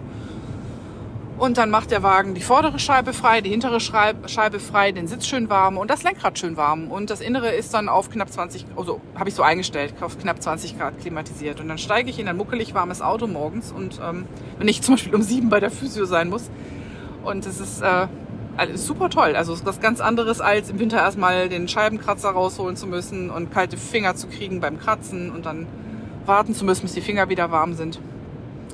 Und 1.38 1.56
dann 1.56 1.70
macht 1.70 1.92
der 1.92 2.02
Wagen 2.02 2.34
die 2.34 2.40
vordere 2.40 2.80
Scheibe 2.80 3.12
frei, 3.12 3.40
die 3.40 3.50
hintere 3.50 3.78
Scheibe 3.78 4.58
frei, 4.58 4.90
den 4.90 5.06
Sitz 5.06 5.24
schön 5.24 5.48
warm 5.48 5.78
und 5.78 5.88
das 5.88 6.02
Lenkrad 6.02 6.36
schön 6.36 6.56
warm. 6.56 6.90
Und 6.90 7.10
das 7.10 7.20
Innere 7.20 7.50
ist 7.50 7.72
dann 7.72 7.88
auf 7.88 8.10
knapp 8.10 8.28
20, 8.28 8.66
also 8.76 9.00
habe 9.14 9.28
ich 9.28 9.36
so 9.36 9.44
eingestellt, 9.44 9.94
auf 10.00 10.18
knapp 10.18 10.42
20 10.42 10.76
Grad 10.76 10.98
klimatisiert. 11.00 11.60
Und 11.60 11.68
dann 11.68 11.78
steige 11.78 12.10
ich 12.10 12.18
in 12.18 12.26
ein 12.26 12.36
muckelig 12.36 12.74
warmes 12.74 13.00
Auto 13.00 13.28
morgens 13.28 13.70
und 13.70 14.00
ähm, 14.02 14.26
wenn 14.58 14.66
ich 14.66 14.82
zum 14.82 14.94
Beispiel 14.94 15.14
um 15.14 15.22
sieben 15.22 15.48
bei 15.48 15.60
der 15.60 15.70
Physio 15.70 16.06
sein 16.06 16.28
muss. 16.28 16.50
Und 17.22 17.46
es 17.46 17.60
ist 17.60 17.82
äh, 17.82 18.08
super 18.74 19.08
toll. 19.08 19.36
Also 19.36 19.52
es 19.52 19.60
ist 19.60 19.66
was 19.66 19.80
ganz 19.80 20.00
anderes, 20.00 20.40
als 20.40 20.70
im 20.70 20.80
Winter 20.80 20.96
erstmal 20.96 21.48
den 21.48 21.68
Scheibenkratzer 21.68 22.30
rausholen 22.30 22.76
zu 22.76 22.88
müssen 22.88 23.30
und 23.30 23.52
kalte 23.52 23.76
Finger 23.76 24.16
zu 24.16 24.26
kriegen 24.26 24.60
beim 24.60 24.80
Kratzen 24.80 25.30
und 25.30 25.46
dann 25.46 25.66
warten 26.28 26.54
zu 26.54 26.64
müssen, 26.64 26.82
bis 26.82 26.92
die 26.92 27.00
Finger 27.00 27.28
wieder 27.28 27.50
warm 27.50 27.74
sind. 27.74 28.00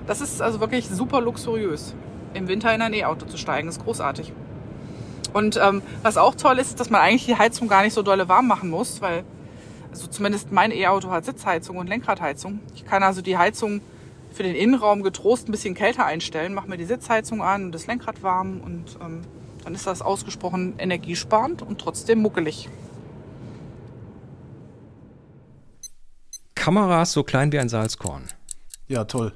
Das 0.07 0.21
ist 0.21 0.43
also 0.43 0.61
wirklich 0.61 0.89
super 0.89 1.21
luxuriös 1.21 1.95
im 2.35 2.49
Winter 2.49 2.75
in 2.75 2.83
ein 2.83 2.93
E-Auto 2.93 3.27
zu 3.27 3.39
steigen. 3.39 3.69
Das 3.69 3.79
ist 3.79 3.85
großartig. 3.85 4.33
Und 5.33 5.59
ähm, 5.63 5.83
was 6.03 6.17
auch 6.17 6.35
toll 6.35 6.59
ist, 6.59 6.79
dass 6.79 6.91
man 6.91 7.01
eigentlich 7.01 7.27
die 7.27 7.37
Heizung 7.37 7.69
gar 7.69 7.83
nicht 7.83 7.95
so 7.95 8.03
dolle 8.03 8.29
warm 8.29 8.47
machen 8.47 8.71
muss, 8.71 9.01
weil 9.01 9.25
also 9.91 10.09
zumindest 10.09 10.53
mein 10.53 10.73
E-Auto 10.73 11.11
hat 11.11 11.25
Sitzheizung 11.25 11.77
und 11.77 11.89
Lenkradheizung. 11.89 12.61
Ich 12.75 12.85
kann 12.85 13.03
also 13.03 13.23
die 13.23 13.39
Heizung 13.39 13.81
für 14.33 14.43
den 14.43 14.57
Innenraum 14.57 15.03
getrost 15.03 15.49
ein 15.49 15.53
bisschen 15.53 15.75
kälter 15.75 16.05
einstellen, 16.05 16.55
mache 16.55 16.69
mir 16.69 16.77
die 16.77 16.85
Sitzheizung 16.85 17.43
an 17.43 17.67
und 17.67 17.73
das 17.73 17.87
Lenkrad 17.87 18.23
warm 18.23 18.61
und 18.61 18.99
ähm, 19.01 19.23
dann 19.65 19.75
ist 19.75 19.87
das 19.87 20.03
ausgesprochen 20.03 20.75
energiesparend 20.79 21.63
und 21.63 21.81
trotzdem 21.81 22.21
muckelig. 22.21 22.69
Kameras 26.65 27.13
so 27.13 27.23
klein 27.23 27.53
wie 27.53 27.59
ein 27.59 27.69
Salzkorn. 27.69 28.23
Ja, 28.89 29.05
toll. 29.05 29.35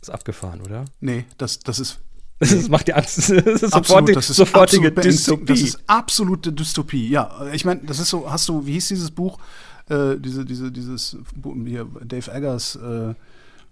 Ist 0.00 0.10
abgefahren, 0.10 0.60
oder? 0.60 0.84
Nee, 1.00 1.24
das, 1.36 1.58
das 1.58 1.80
ist 1.80 1.98
das 2.38 2.68
macht 2.68 2.86
die 2.86 2.94
Angst. 2.94 3.30
Das 3.44 3.62
ist 3.62 3.72
sofortige, 3.72 4.12
das 4.12 4.30
ist 4.30 4.36
sofortige 4.36 4.92
Dystopie. 4.92 5.44
Das 5.46 5.60
ist 5.60 5.80
absolute 5.88 6.52
Dystopie. 6.52 7.08
Ja, 7.08 7.48
ich 7.52 7.64
meine, 7.64 7.80
das 7.82 7.98
ist 7.98 8.10
so, 8.10 8.30
hast 8.30 8.48
du, 8.48 8.64
wie 8.64 8.74
hieß 8.74 8.86
dieses 8.86 9.10
Buch? 9.10 9.40
Äh, 9.88 10.18
diese, 10.18 10.44
diese, 10.44 10.70
dieses 10.70 11.16
hier, 11.64 11.84
Dave 12.04 12.30
Eggers, 12.30 12.76
äh, 12.76 13.10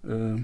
äh, 0.05 0.43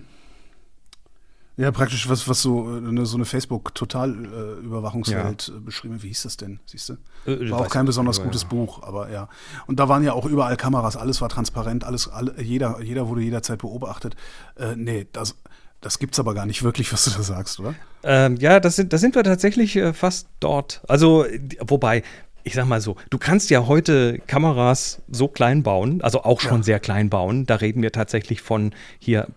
ja, 1.55 1.71
praktisch 1.71 2.09
was, 2.09 2.27
was 2.27 2.41
so 2.41 2.65
eine, 2.65 3.01
äh, 3.01 3.05
so 3.05 3.15
eine 3.15 3.25
Facebook-Total-Überwachungswelt 3.25 5.47
ja. 5.47 5.55
Äh, 5.55 5.59
beschrieben. 5.59 6.01
Wie 6.01 6.07
hieß 6.07 6.23
das 6.23 6.35
denn? 6.37 6.59
Siehst 6.65 6.89
du? 6.89 6.93
Äh, 7.25 7.51
war 7.51 7.59
auch 7.61 7.69
kein 7.69 7.85
besonders 7.85 8.17
nicht, 8.17 8.25
gutes 8.25 8.41
ja. 8.43 8.47
Buch, 8.47 8.81
aber 8.81 9.11
ja. 9.11 9.29
Und 9.67 9.79
da 9.79 9.87
waren 9.87 10.03
ja 10.03 10.13
auch 10.13 10.25
überall 10.25 10.57
Kameras, 10.57 10.97
alles 10.97 11.21
war 11.21 11.29
transparent, 11.29 11.83
alles, 11.83 12.07
alle, 12.07 12.41
jeder, 12.41 12.81
jeder 12.81 13.07
wurde 13.07 13.21
jederzeit 13.21 13.59
beobachtet. 13.59 14.15
Äh, 14.55 14.75
nee, 14.75 15.05
das, 15.11 15.35
das 15.79 15.99
gibt's 15.99 16.19
aber 16.19 16.33
gar 16.33 16.47
nicht 16.47 16.63
wirklich, 16.63 16.91
was 16.91 17.05
du 17.05 17.11
da 17.11 17.21
sagst, 17.21 17.59
oder? 17.59 17.75
Ähm, 18.03 18.37
ja, 18.37 18.59
das 18.59 18.75
sind, 18.75 18.91
das 18.91 19.01
sind 19.01 19.13
wir 19.13 19.23
tatsächlich 19.23 19.75
äh, 19.75 19.93
fast 19.93 20.29
dort. 20.39 20.81
Also, 20.87 21.27
wobei, 21.59 22.01
ich 22.43 22.53
sag 22.53 22.65
mal 22.65 22.81
so, 22.81 22.95
du 23.09 23.17
kannst 23.17 23.49
ja 23.49 23.67
heute 23.67 24.19
Kameras 24.27 25.01
so 25.09 25.27
klein 25.27 25.63
bauen, 25.63 26.01
also 26.01 26.23
auch 26.23 26.41
schon 26.41 26.57
ja. 26.57 26.63
sehr 26.63 26.79
klein 26.79 27.09
bauen. 27.09 27.45
Da 27.45 27.55
reden 27.55 27.81
wir 27.81 27.91
tatsächlich 27.91 28.41
von 28.41 28.73
hier 28.99 29.27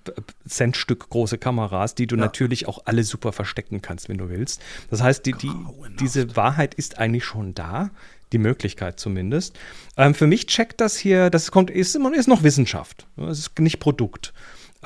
Centstück 0.46 1.08
große 1.08 1.38
Kameras, 1.38 1.94
die 1.94 2.06
du 2.06 2.16
ja. 2.16 2.22
natürlich 2.22 2.66
auch 2.66 2.80
alle 2.84 3.04
super 3.04 3.32
verstecken 3.32 3.82
kannst, 3.82 4.08
wenn 4.08 4.18
du 4.18 4.28
willst. 4.28 4.60
Das 4.90 5.02
heißt, 5.02 5.24
die, 5.26 5.32
die, 5.32 5.52
diese 6.00 6.36
Wahrheit 6.36 6.74
ist 6.74 6.98
eigentlich 6.98 7.24
schon 7.24 7.54
da. 7.54 7.90
Die 8.32 8.38
Möglichkeit 8.38 8.98
zumindest. 8.98 9.56
Ähm, 9.96 10.12
für 10.12 10.26
mich 10.26 10.46
checkt 10.46 10.80
das 10.80 10.96
hier, 10.96 11.30
das 11.30 11.52
kommt, 11.52 11.70
ist, 11.70 11.94
ist 11.94 12.26
noch 12.26 12.42
Wissenschaft. 12.42 13.06
Es 13.16 13.38
ist 13.38 13.58
nicht 13.60 13.78
Produkt. 13.78 14.34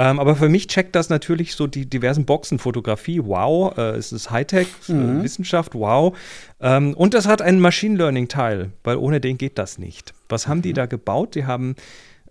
Ähm, 0.01 0.19
aber 0.19 0.35
für 0.35 0.49
mich 0.49 0.67
checkt 0.67 0.97
das 0.97 1.11
natürlich 1.11 1.55
so 1.55 1.67
die 1.67 1.85
diversen 1.85 2.25
Boxen. 2.25 2.59
Fotografie, 2.59 3.21
wow. 3.23 3.77
Äh, 3.77 3.97
es 3.99 4.13
ist 4.13 4.31
Hightech, 4.31 4.69
äh, 4.89 4.93
mhm. 4.93 5.23
Wissenschaft, 5.23 5.75
wow. 5.75 6.17
Ähm, 6.59 6.95
und 6.95 7.13
das 7.13 7.29
hat 7.29 7.43
einen 7.43 7.61
Machine 7.61 7.99
Learning-Teil, 7.99 8.71
weil 8.83 8.97
ohne 8.97 9.21
den 9.21 9.37
geht 9.37 9.59
das 9.59 9.77
nicht. 9.77 10.15
Was 10.31 10.49
haben 10.49 10.63
die 10.63 10.71
mhm. 10.71 10.77
da 10.77 10.87
gebaut? 10.87 11.35
Die 11.35 11.45
haben 11.45 11.77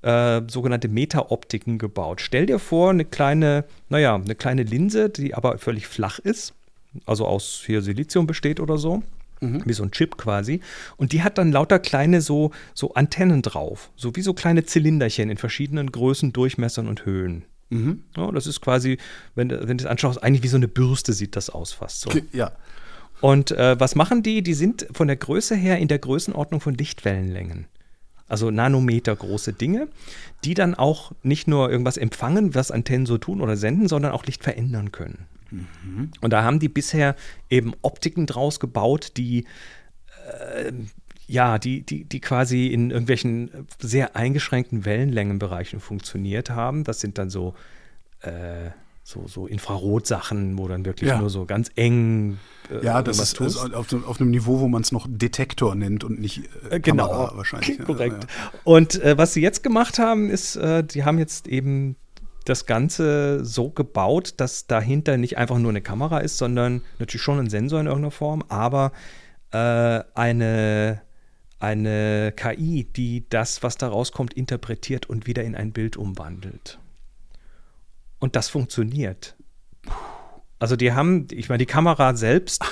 äh, 0.02 0.42
sogenannte 0.48 0.88
Meta-Optiken 0.88 1.78
gebaut. 1.78 2.22
Stell 2.22 2.48
dir 2.48 2.58
vor, 2.58 2.90
eine 2.90 3.06
kleine, 3.06 3.66
naja, 3.88 4.16
eine 4.16 4.34
kleine 4.34 4.64
Linse, 4.64 5.12
die 5.12 5.36
aber 5.36 5.60
völlig 5.60 5.86
flach 5.86 6.18
ist, 6.18 6.56
also 7.06 7.28
aus 7.28 7.62
hier 7.64 7.84
Silizium 7.84 8.26
besteht 8.26 8.60
oder 8.60 8.80
so. 8.80 9.04
Mhm. 9.42 9.62
Wie 9.66 9.74
so 9.74 9.84
ein 9.84 9.92
Chip 9.92 10.18
quasi. 10.18 10.62
Und 10.98 11.12
die 11.12 11.22
hat 11.22 11.38
dann 11.38 11.52
lauter 11.52 11.78
kleine 11.78 12.22
so, 12.22 12.50
so 12.74 12.96
Antennen 12.96 13.44
drauf. 13.44 13.92
So 13.96 14.16
wie 14.16 14.22
so 14.24 14.34
kleine 14.34 14.66
Zylinderchen 14.66 15.30
in 15.30 15.38
verschiedenen 15.38 15.92
Größen, 15.92 16.34
Durchmessern 16.34 16.88
und 16.88 17.06
Höhen. 17.06 17.46
Mhm. 17.70 18.04
Ja, 18.18 18.32
das 18.32 18.48
ist 18.48 18.62
quasi, 18.62 18.98
wenn, 19.36 19.50
wenn 19.50 19.78
du 19.78 19.84
es 19.84 19.90
anschaust, 19.90 20.22
eigentlich 20.24 20.44
wie 20.44 20.48
so 20.48 20.58
eine 20.58 20.68
Bürste 20.68 21.14
sieht 21.14 21.36
das 21.36 21.50
aus 21.50 21.72
fast 21.72 22.02
so. 22.02 22.10
Ja. 22.32 22.52
Und 23.22 23.52
äh, 23.52 23.80
was 23.80 23.96
machen 23.96 24.24
die? 24.24 24.42
Die 24.42 24.54
sind 24.54 24.88
von 24.94 25.08
der 25.08 25.18
Größe 25.18 25.56
her 25.56 25.78
in 25.78 25.88
der 25.88 26.00
Größenordnung 26.00 26.62
von 26.62 26.74
Lichtwellenlängen. 26.74 27.66
Also 28.28 28.52
Nanometer 28.52 29.16
große 29.16 29.54
Dinge, 29.54 29.88
die 30.44 30.54
dann 30.54 30.76
auch 30.76 31.12
nicht 31.24 31.48
nur 31.48 31.70
irgendwas 31.70 31.98
empfangen, 31.98 32.54
was 32.54 32.72
Antennen 32.72 33.08
so 33.08 33.18
tun 33.18 33.42
oder 33.42 33.58
senden, 33.58 33.88
sondern 33.88 34.12
auch 34.12 34.26
Licht 34.26 34.44
verändern 34.44 34.92
können. 34.92 35.26
Mhm. 35.52 36.12
Und 36.22 36.32
da 36.32 36.44
haben 36.44 36.60
die 36.60 36.70
bisher 36.70 37.16
eben 37.50 37.74
Optiken 37.82 38.28
draus 38.28 38.60
gebaut, 38.60 39.14
die 39.18 39.46
äh, 40.28 40.72
ja, 41.30 41.60
die, 41.60 41.84
die, 41.84 42.06
die 42.06 42.20
quasi 42.20 42.68
in 42.68 42.90
irgendwelchen 42.90 43.52
sehr 43.80 44.16
eingeschränkten 44.16 44.84
Wellenlängenbereichen 44.84 45.80
funktioniert 45.80 46.50
haben. 46.50 46.84
Das 46.84 47.02
sind 47.02 47.20
dann 47.20 47.30
so, 47.30 47.54
äh, 48.22 48.72
so, 49.04 49.28
so 49.28 49.46
Infrarotsachen, 49.46 50.58
wo 50.58 50.68
dann 50.68 50.86
wirklich 50.86 51.08
ja. 51.08 51.20
nur 51.20 51.30
so 51.30 51.46
ganz 51.46 51.70
eng. 51.76 52.40
Äh, 52.72 52.84
ja, 52.84 53.04
das 53.04 53.20
ist, 53.20 53.40
ist 53.40 53.58
auf, 53.58 53.94
auf, 53.94 54.20
einem 54.20 54.32
Niveau, 54.32 54.60
wo 54.60 54.68
man 54.68 54.82
es 54.82 54.92
noch 54.92 55.06
Detektor 55.08 55.76
nennt 55.76 56.04
und 56.04 56.20
nicht 56.20 56.50
äh, 56.72 56.80
genau. 56.80 57.08
Kamera 57.08 57.38
wahrscheinlich. 57.38 57.80
Korrekt. 57.86 58.24
Ja. 58.24 58.60
Und 58.64 59.00
äh, 59.04 59.16
was 59.16 59.34
sie 59.34 59.42
jetzt 59.42 59.62
gemacht 59.62 60.00
haben, 60.00 60.32
ist, 60.32 60.56
äh, 60.56 60.84
die 60.84 61.04
haben 61.04 61.20
jetzt 61.20 61.48
eben 61.48 61.96
das 62.46 62.66
Ganze 62.66 63.46
so 63.46 63.70
gebaut, 63.70 64.34
dass 64.38 64.66
dahinter 64.66 65.18
nicht 65.18 65.38
einfach 65.38 65.60
nur 65.60 65.70
eine 65.70 65.82
Kamera 65.82 66.20
ist, 66.20 66.40
sondern 66.40 66.82
natürlich 66.98 67.22
schon 67.22 67.38
ein 67.38 67.52
Sensor 67.52 67.82
in 67.82 67.86
irgendeiner 67.86 68.10
Form, 68.10 68.44
aber 68.48 68.94
äh, 69.52 70.02
eine 70.16 71.02
eine 71.60 72.34
KI, 72.36 72.86
die 72.86 73.26
das, 73.30 73.64
was 73.64 73.78
da 73.78 73.90
rauskommt, 73.90 74.34
interpretiert 74.34 75.08
und 75.08 75.28
wieder 75.28 75.44
in 75.44 75.56
ein 75.56 75.72
Bild 75.72 75.98
umwandelt. 75.98 76.80
Und 78.20 78.36
das 78.36 78.50
funktioniert. 78.50 79.36
Also 80.58 80.76
die 80.76 80.94
haben, 80.94 81.28
ich 81.32 81.50
meine, 81.50 81.60
die 81.60 81.66
Kamera 81.66 82.16
selbst, 82.16 82.64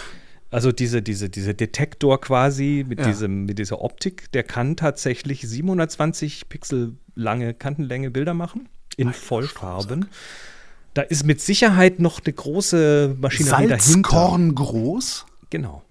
also 0.51 0.71
diese, 0.71 1.01
diese, 1.01 1.29
diese 1.29 1.53
Detektor 1.53 2.19
quasi 2.21 2.85
mit, 2.87 2.99
ja. 2.99 3.07
diesem, 3.07 3.45
mit 3.45 3.59
dieser 3.59 3.81
Optik, 3.81 4.31
der 4.31 4.43
kann 4.43 4.75
tatsächlich 4.75 5.41
720 5.41 6.49
Pixel 6.49 6.95
lange 7.15 7.53
Kantenlänge 7.53 8.11
Bilder 8.11 8.33
machen 8.33 8.69
in 8.95 9.13
Vollfarben. 9.13 10.09
Da 10.93 11.01
ist 11.03 11.25
mit 11.25 11.41
Sicherheit 11.41 11.99
noch 11.99 12.21
eine 12.23 12.33
große 12.33 13.15
Maschinerie 13.19 13.67
Salzkorn 13.67 13.69
dahinter. 13.69 14.09
Salzkorn 14.09 14.55
groß? 14.55 15.25
Genau. 15.49 15.83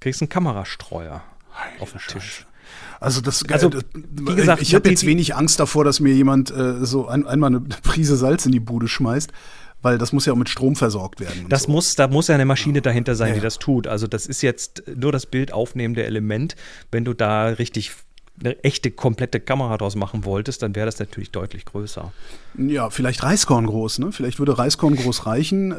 Kriegst 0.00 0.22
einen 0.22 0.28
Kamerastreuer 0.28 1.22
auf 1.80 1.92
den 1.92 2.00
Tisch. 2.00 2.46
Also 3.00 3.20
das, 3.20 3.44
also, 3.50 3.68
äh, 3.68 3.82
wie 3.94 4.34
gesagt, 4.36 4.62
ich 4.62 4.74
habe 4.74 4.88
jetzt 4.88 5.04
wenig 5.04 5.34
Angst 5.34 5.58
davor, 5.58 5.84
dass 5.84 6.00
mir 6.00 6.14
jemand 6.14 6.50
äh, 6.50 6.84
so 6.84 7.08
ein, 7.08 7.26
einmal 7.26 7.48
eine 7.48 7.60
Prise 7.82 8.16
Salz 8.16 8.46
in 8.46 8.52
die 8.52 8.60
Bude 8.60 8.88
schmeißt, 8.88 9.32
weil 9.82 9.98
das 9.98 10.12
muss 10.12 10.26
ja 10.26 10.32
auch 10.32 10.36
mit 10.36 10.48
Strom 10.48 10.76
versorgt 10.76 11.20
werden. 11.20 11.46
Das 11.48 11.64
so. 11.64 11.72
muss, 11.72 11.96
da 11.96 12.06
muss 12.06 12.28
ja 12.28 12.36
eine 12.36 12.44
Maschine 12.44 12.80
dahinter 12.80 13.16
sein, 13.16 13.30
ja, 13.30 13.34
die 13.34 13.40
das 13.40 13.58
tut. 13.58 13.88
Also 13.88 14.06
das 14.06 14.26
ist 14.26 14.42
jetzt 14.42 14.84
nur 14.94 15.10
das 15.10 15.26
Bild 15.26 15.52
aufnehmende 15.52 16.04
Element. 16.04 16.54
Wenn 16.92 17.04
du 17.04 17.12
da 17.14 17.46
richtig 17.46 17.92
eine 18.40 18.62
echte, 18.64 18.90
komplette 18.90 19.40
Kamera 19.40 19.76
draus 19.78 19.94
machen 19.94 20.24
wolltest, 20.24 20.62
dann 20.62 20.74
wäre 20.74 20.86
das 20.86 20.98
natürlich 20.98 21.30
deutlich 21.30 21.64
größer. 21.64 22.12
Ja, 22.58 22.90
vielleicht 22.90 23.22
Reiskorn 23.22 23.66
groß, 23.66 23.98
ne? 23.98 24.10
Vielleicht 24.12 24.38
würde 24.38 24.58
Reiskorn 24.58 24.96
groß 24.96 25.26
reichen 25.26 25.70
äh, 25.70 25.74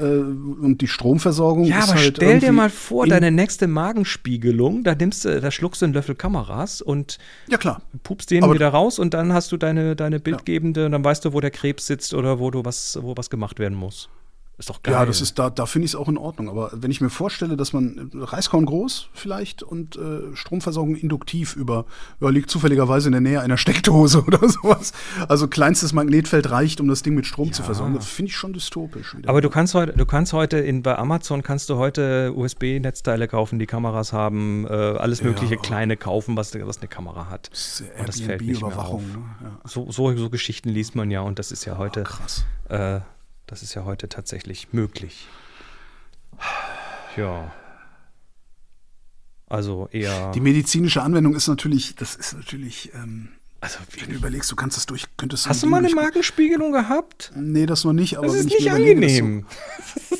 und 0.64 0.80
die 0.80 0.88
Stromversorgung 0.88 1.66
ja, 1.66 1.80
ist 1.80 1.90
aber 1.90 2.00
halt 2.00 2.18
stell 2.18 2.40
dir 2.40 2.52
mal 2.52 2.70
vor, 2.70 3.08
deine 3.08 3.32
nächste 3.32 3.68
Magenspiegelung, 3.68 4.84
da 4.84 4.96
nimmst 4.96 5.26
du, 5.26 5.42
da 5.42 5.52
schluckst 5.52 5.82
du 5.82 5.86
einen 5.86 5.94
Löffel 5.94 6.16
Kameras 6.16 6.82
und 6.82 7.18
ja, 7.48 7.58
klar. 7.58 7.82
pupst 8.04 8.32
den 8.32 8.44
aber 8.44 8.54
wieder 8.54 8.70
raus 8.70 9.00
und 9.00 9.14
dann 9.14 9.34
hast 9.34 9.52
du 9.52 9.58
deine, 9.58 9.96
deine 9.96 10.20
bildgebende, 10.20 10.82
ja. 10.82 10.86
und 10.86 10.92
dann 10.94 11.04
weißt 11.04 11.26
du, 11.26 11.34
wo 11.34 11.42
der 11.42 11.52
Krebs 11.52 11.88
sitzt 11.88 12.14
oder 12.14 12.40
wo 12.40 12.52
du 12.52 12.64
was, 12.64 12.98
wo 13.02 13.18
was 13.18 13.30
gemacht 13.30 13.60
werden 13.60 13.78
muss. 13.78 14.10
Ist 14.60 14.70
doch 14.70 14.84
geil. 14.84 14.94
Ja, 14.94 15.06
das 15.06 15.20
ist, 15.20 15.40
da, 15.40 15.50
da 15.50 15.66
finde 15.66 15.86
ich 15.86 15.92
es 15.92 15.96
auch 15.96 16.08
in 16.08 16.18
Ordnung. 16.18 16.48
Aber 16.48 16.70
wenn 16.74 16.92
ich 16.92 17.02
mir 17.02 17.10
vorstelle, 17.10 17.58
dass 17.58 17.74
man 17.74 18.12
Reiskorn 18.14 18.66
groß 18.66 19.10
vielleicht 19.12 19.64
und 19.64 19.96
äh, 19.96 20.36
Stromversorgung 20.36 20.96
induktiv 20.96 21.56
über, 21.56 21.86
ja, 22.22 22.30
liegt 22.30 22.52
zufälligerweise 22.52 23.08
in 23.08 23.14
der 23.14 23.22
Nähe 23.22 23.42
einer 23.42 23.58
Steckdose 23.58 24.24
oder 24.28 24.48
sowas. 24.48 24.94
Also 25.28 25.48
kleinstes 25.48 25.92
Magnetfeld 25.92 26.52
reicht, 26.52 26.80
um 26.82 26.88
das 26.88 27.02
Ding 27.02 27.16
mit 27.16 27.26
Strom 27.26 27.48
ja. 27.48 27.54
zu 27.54 27.64
versorgen. 27.64 27.96
Das 27.96 28.06
finde 28.06 28.30
ich 28.30 28.38
schon 28.38 28.54
dystopisch. 28.54 29.18
Wieder. 29.18 29.28
Aber 29.28 29.42
du 29.42 29.50
kannst 29.50 29.74
heute, 29.74 29.94
du 29.94 30.06
kannst 30.06 30.34
heute 30.34 30.60
in, 30.60 30.84
bei 30.84 31.00
Amazon 31.00 31.42
kannst 31.42 31.72
du 31.72 31.78
heute 31.78 32.32
USB-Netzteile 32.36 33.28
kaufen, 33.28 33.58
die 33.58 33.66
Kameras 33.66 34.14
haben, 34.14 34.68
äh, 34.68 34.72
alles 34.72 35.24
mögliche 35.24 35.56
ja. 35.56 35.62
kleine 35.62 35.98
kaufen, 35.98 36.38
was, 36.38 36.54
was 36.54 36.78
eine 36.78 36.88
Kamera 36.88 37.28
hat. 37.30 37.50
Das 37.52 37.82
ist 37.82 37.84
und 37.98 38.08
das 38.08 38.22
fällt 38.22 38.42
nicht 38.42 38.62
mehr 38.62 38.78
auf. 38.78 39.02
Ne? 39.02 39.58
So, 39.64 39.92
so, 39.92 40.16
so, 40.16 40.30
Geschichten 40.30 40.70
liest 40.70 40.96
man 40.96 41.10
ja 41.10 41.22
und 41.22 41.40
das 41.40 41.52
ist 41.52 41.66
ja 41.66 41.78
heute. 41.78 42.02
Oh, 42.02 42.04
krass. 42.04 42.46
Äh, 42.70 43.00
das 43.48 43.64
ist 43.64 43.74
ja 43.74 43.86
heute 43.86 44.10
tatsächlich 44.10 44.74
möglich. 44.74 45.28
Ja. 47.18 47.52
Also 49.48 49.88
eher. 49.92 50.32
Die 50.32 50.40
medizinische 50.40 51.02
Anwendung 51.02 51.36
ist 51.36 51.48
natürlich, 51.48 51.96
das 51.96 52.16
ist 52.16 52.34
natürlich. 52.34 52.92
Ähm, 52.96 53.30
also, 53.62 53.80
wenn 53.98 54.10
du 54.10 54.16
überlegst, 54.16 54.52
du 54.52 54.56
kannst 54.56 54.76
das 54.76 54.86
durch, 54.88 55.06
könntest 55.16 55.48
Hast 55.48 55.64
du 55.64 55.68
mal 55.68 55.78
eine 55.78 55.94
Magenspiegelung 55.94 56.74
gehabt? 56.74 57.32
Nee, 57.36 57.66
das 57.66 57.86
noch 57.86 57.94
nicht, 57.94 58.18
aber 58.18 58.28
das 58.28 58.36
ist 58.36 58.46
nicht 58.46 58.70
angenehm. 58.70 59.46
So, 60.10 60.18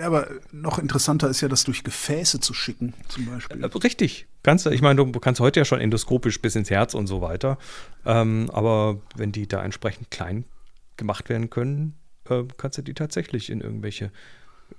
aber 0.02 0.28
noch 0.50 0.78
interessanter 0.78 1.30
ist 1.30 1.40
ja, 1.40 1.48
das 1.48 1.64
durch 1.64 1.84
Gefäße 1.84 2.40
zu 2.40 2.52
schicken, 2.52 2.92
zum 3.08 3.26
Beispiel. 3.26 3.62
Äh, 3.62 3.66
richtig. 3.66 4.26
Kannst, 4.42 4.66
ich 4.66 4.82
meine, 4.82 5.06
du 5.06 5.20
kannst 5.20 5.40
heute 5.40 5.60
ja 5.60 5.64
schon 5.64 5.80
endoskopisch 5.80 6.42
bis 6.42 6.54
ins 6.54 6.68
Herz 6.68 6.92
und 6.92 7.06
so 7.06 7.22
weiter. 7.22 7.56
Ähm, 8.04 8.50
aber 8.52 9.00
wenn 9.16 9.32
die 9.32 9.46
da 9.46 9.62
entsprechend 9.62 10.10
klein 10.10 10.44
gemacht 10.96 11.30
werden 11.30 11.48
können, 11.48 11.94
äh, 12.40 12.44
kannst 12.56 12.78
du 12.78 12.82
die 12.82 12.94
tatsächlich 12.94 13.50
in 13.50 13.60
irgendwelche 13.60 14.10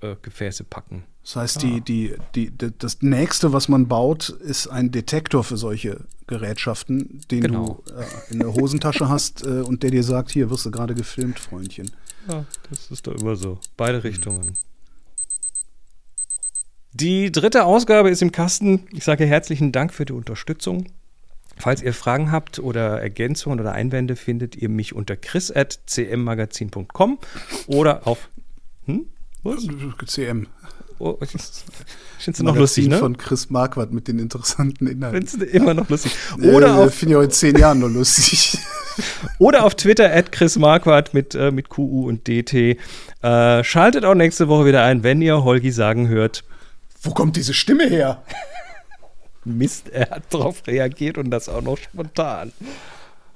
äh, 0.00 0.16
Gefäße 0.20 0.64
packen. 0.64 1.04
Das 1.22 1.36
heißt, 1.36 1.62
ja. 1.62 1.80
die, 1.80 2.16
die, 2.34 2.50
die, 2.50 2.72
das 2.78 3.00
nächste, 3.02 3.52
was 3.52 3.68
man 3.68 3.88
baut, 3.88 4.28
ist 4.28 4.68
ein 4.68 4.90
Detektor 4.90 5.44
für 5.44 5.56
solche 5.56 6.04
Gerätschaften, 6.26 7.20
den 7.30 7.40
genau. 7.40 7.82
du 7.86 7.92
äh, 7.92 8.32
in 8.32 8.40
der 8.40 8.52
Hosentasche 8.52 9.08
hast 9.08 9.42
äh, 9.42 9.60
und 9.60 9.82
der 9.82 9.90
dir 9.90 10.02
sagt, 10.02 10.30
hier 10.30 10.50
wirst 10.50 10.66
du 10.66 10.70
gerade 10.70 10.94
gefilmt, 10.94 11.38
Freundchen. 11.38 11.90
Ja, 12.28 12.44
das 12.70 12.90
ist 12.90 13.06
doch 13.06 13.14
immer 13.14 13.36
so. 13.36 13.58
Beide 13.76 13.98
hm. 13.98 14.02
Richtungen. 14.02 14.58
Die 16.92 17.32
dritte 17.32 17.64
Ausgabe 17.64 18.10
ist 18.10 18.22
im 18.22 18.30
Kasten. 18.30 18.86
Ich 18.92 19.04
sage 19.04 19.26
herzlichen 19.26 19.72
Dank 19.72 19.92
für 19.92 20.04
die 20.04 20.12
Unterstützung. 20.12 20.86
Falls 21.56 21.82
ihr 21.82 21.94
Fragen 21.94 22.32
habt 22.32 22.58
oder 22.58 23.00
Ergänzungen 23.00 23.60
oder 23.60 23.72
Einwände, 23.72 24.16
findet 24.16 24.56
ihr 24.56 24.68
mich 24.68 24.92
unter 24.94 25.16
chris.cmmagazin.com 25.16 27.18
oder 27.66 28.06
auf 28.06 28.28
hm? 28.86 29.06
Was? 29.42 29.66
CM. 30.06 30.46
Oh, 30.98 31.18
Findest 31.20 32.40
du 32.40 32.44
noch 32.44 32.56
lustig, 32.56 32.88
ne? 32.88 32.98
von 32.98 33.18
Chris 33.18 33.50
Marquardt 33.50 33.92
mit 33.92 34.08
den 34.08 34.18
interessanten 34.18 34.86
Inhalten. 34.86 35.26
Findest 35.26 35.40
du 35.40 35.44
immer 35.44 35.74
noch 35.74 35.88
lustig. 35.88 36.12
Oder 36.42 36.84
äh, 36.84 36.90
finde 36.90 37.14
ich 37.14 37.18
auch 37.18 37.22
in 37.22 37.30
zehn 37.30 37.56
Jahren 37.58 37.80
noch 37.80 37.88
lustig. 37.88 38.58
Oder 39.38 39.64
auf 39.64 39.74
Twitter 39.74 40.14
at 40.14 40.32
Chris 40.32 40.56
Marquardt 40.56 41.14
mit, 41.14 41.34
äh, 41.34 41.50
mit 41.50 41.68
QU 41.68 42.08
und 42.08 42.28
DT. 42.28 42.78
Äh, 43.22 43.64
schaltet 43.64 44.04
auch 44.04 44.14
nächste 44.14 44.46
Woche 44.48 44.66
wieder 44.66 44.84
ein, 44.84 45.02
wenn 45.02 45.20
ihr 45.20 45.42
Holgi 45.42 45.72
sagen 45.72 46.06
hört. 46.08 46.44
Wo 47.02 47.10
kommt 47.10 47.36
diese 47.36 47.54
Stimme 47.54 47.88
her? 47.88 48.22
Mist, 49.44 49.88
er 49.90 50.10
hat 50.10 50.22
darauf 50.30 50.66
reagiert 50.66 51.18
und 51.18 51.30
das 51.30 51.48
auch 51.48 51.62
noch 51.62 51.78
spontan. 51.78 52.52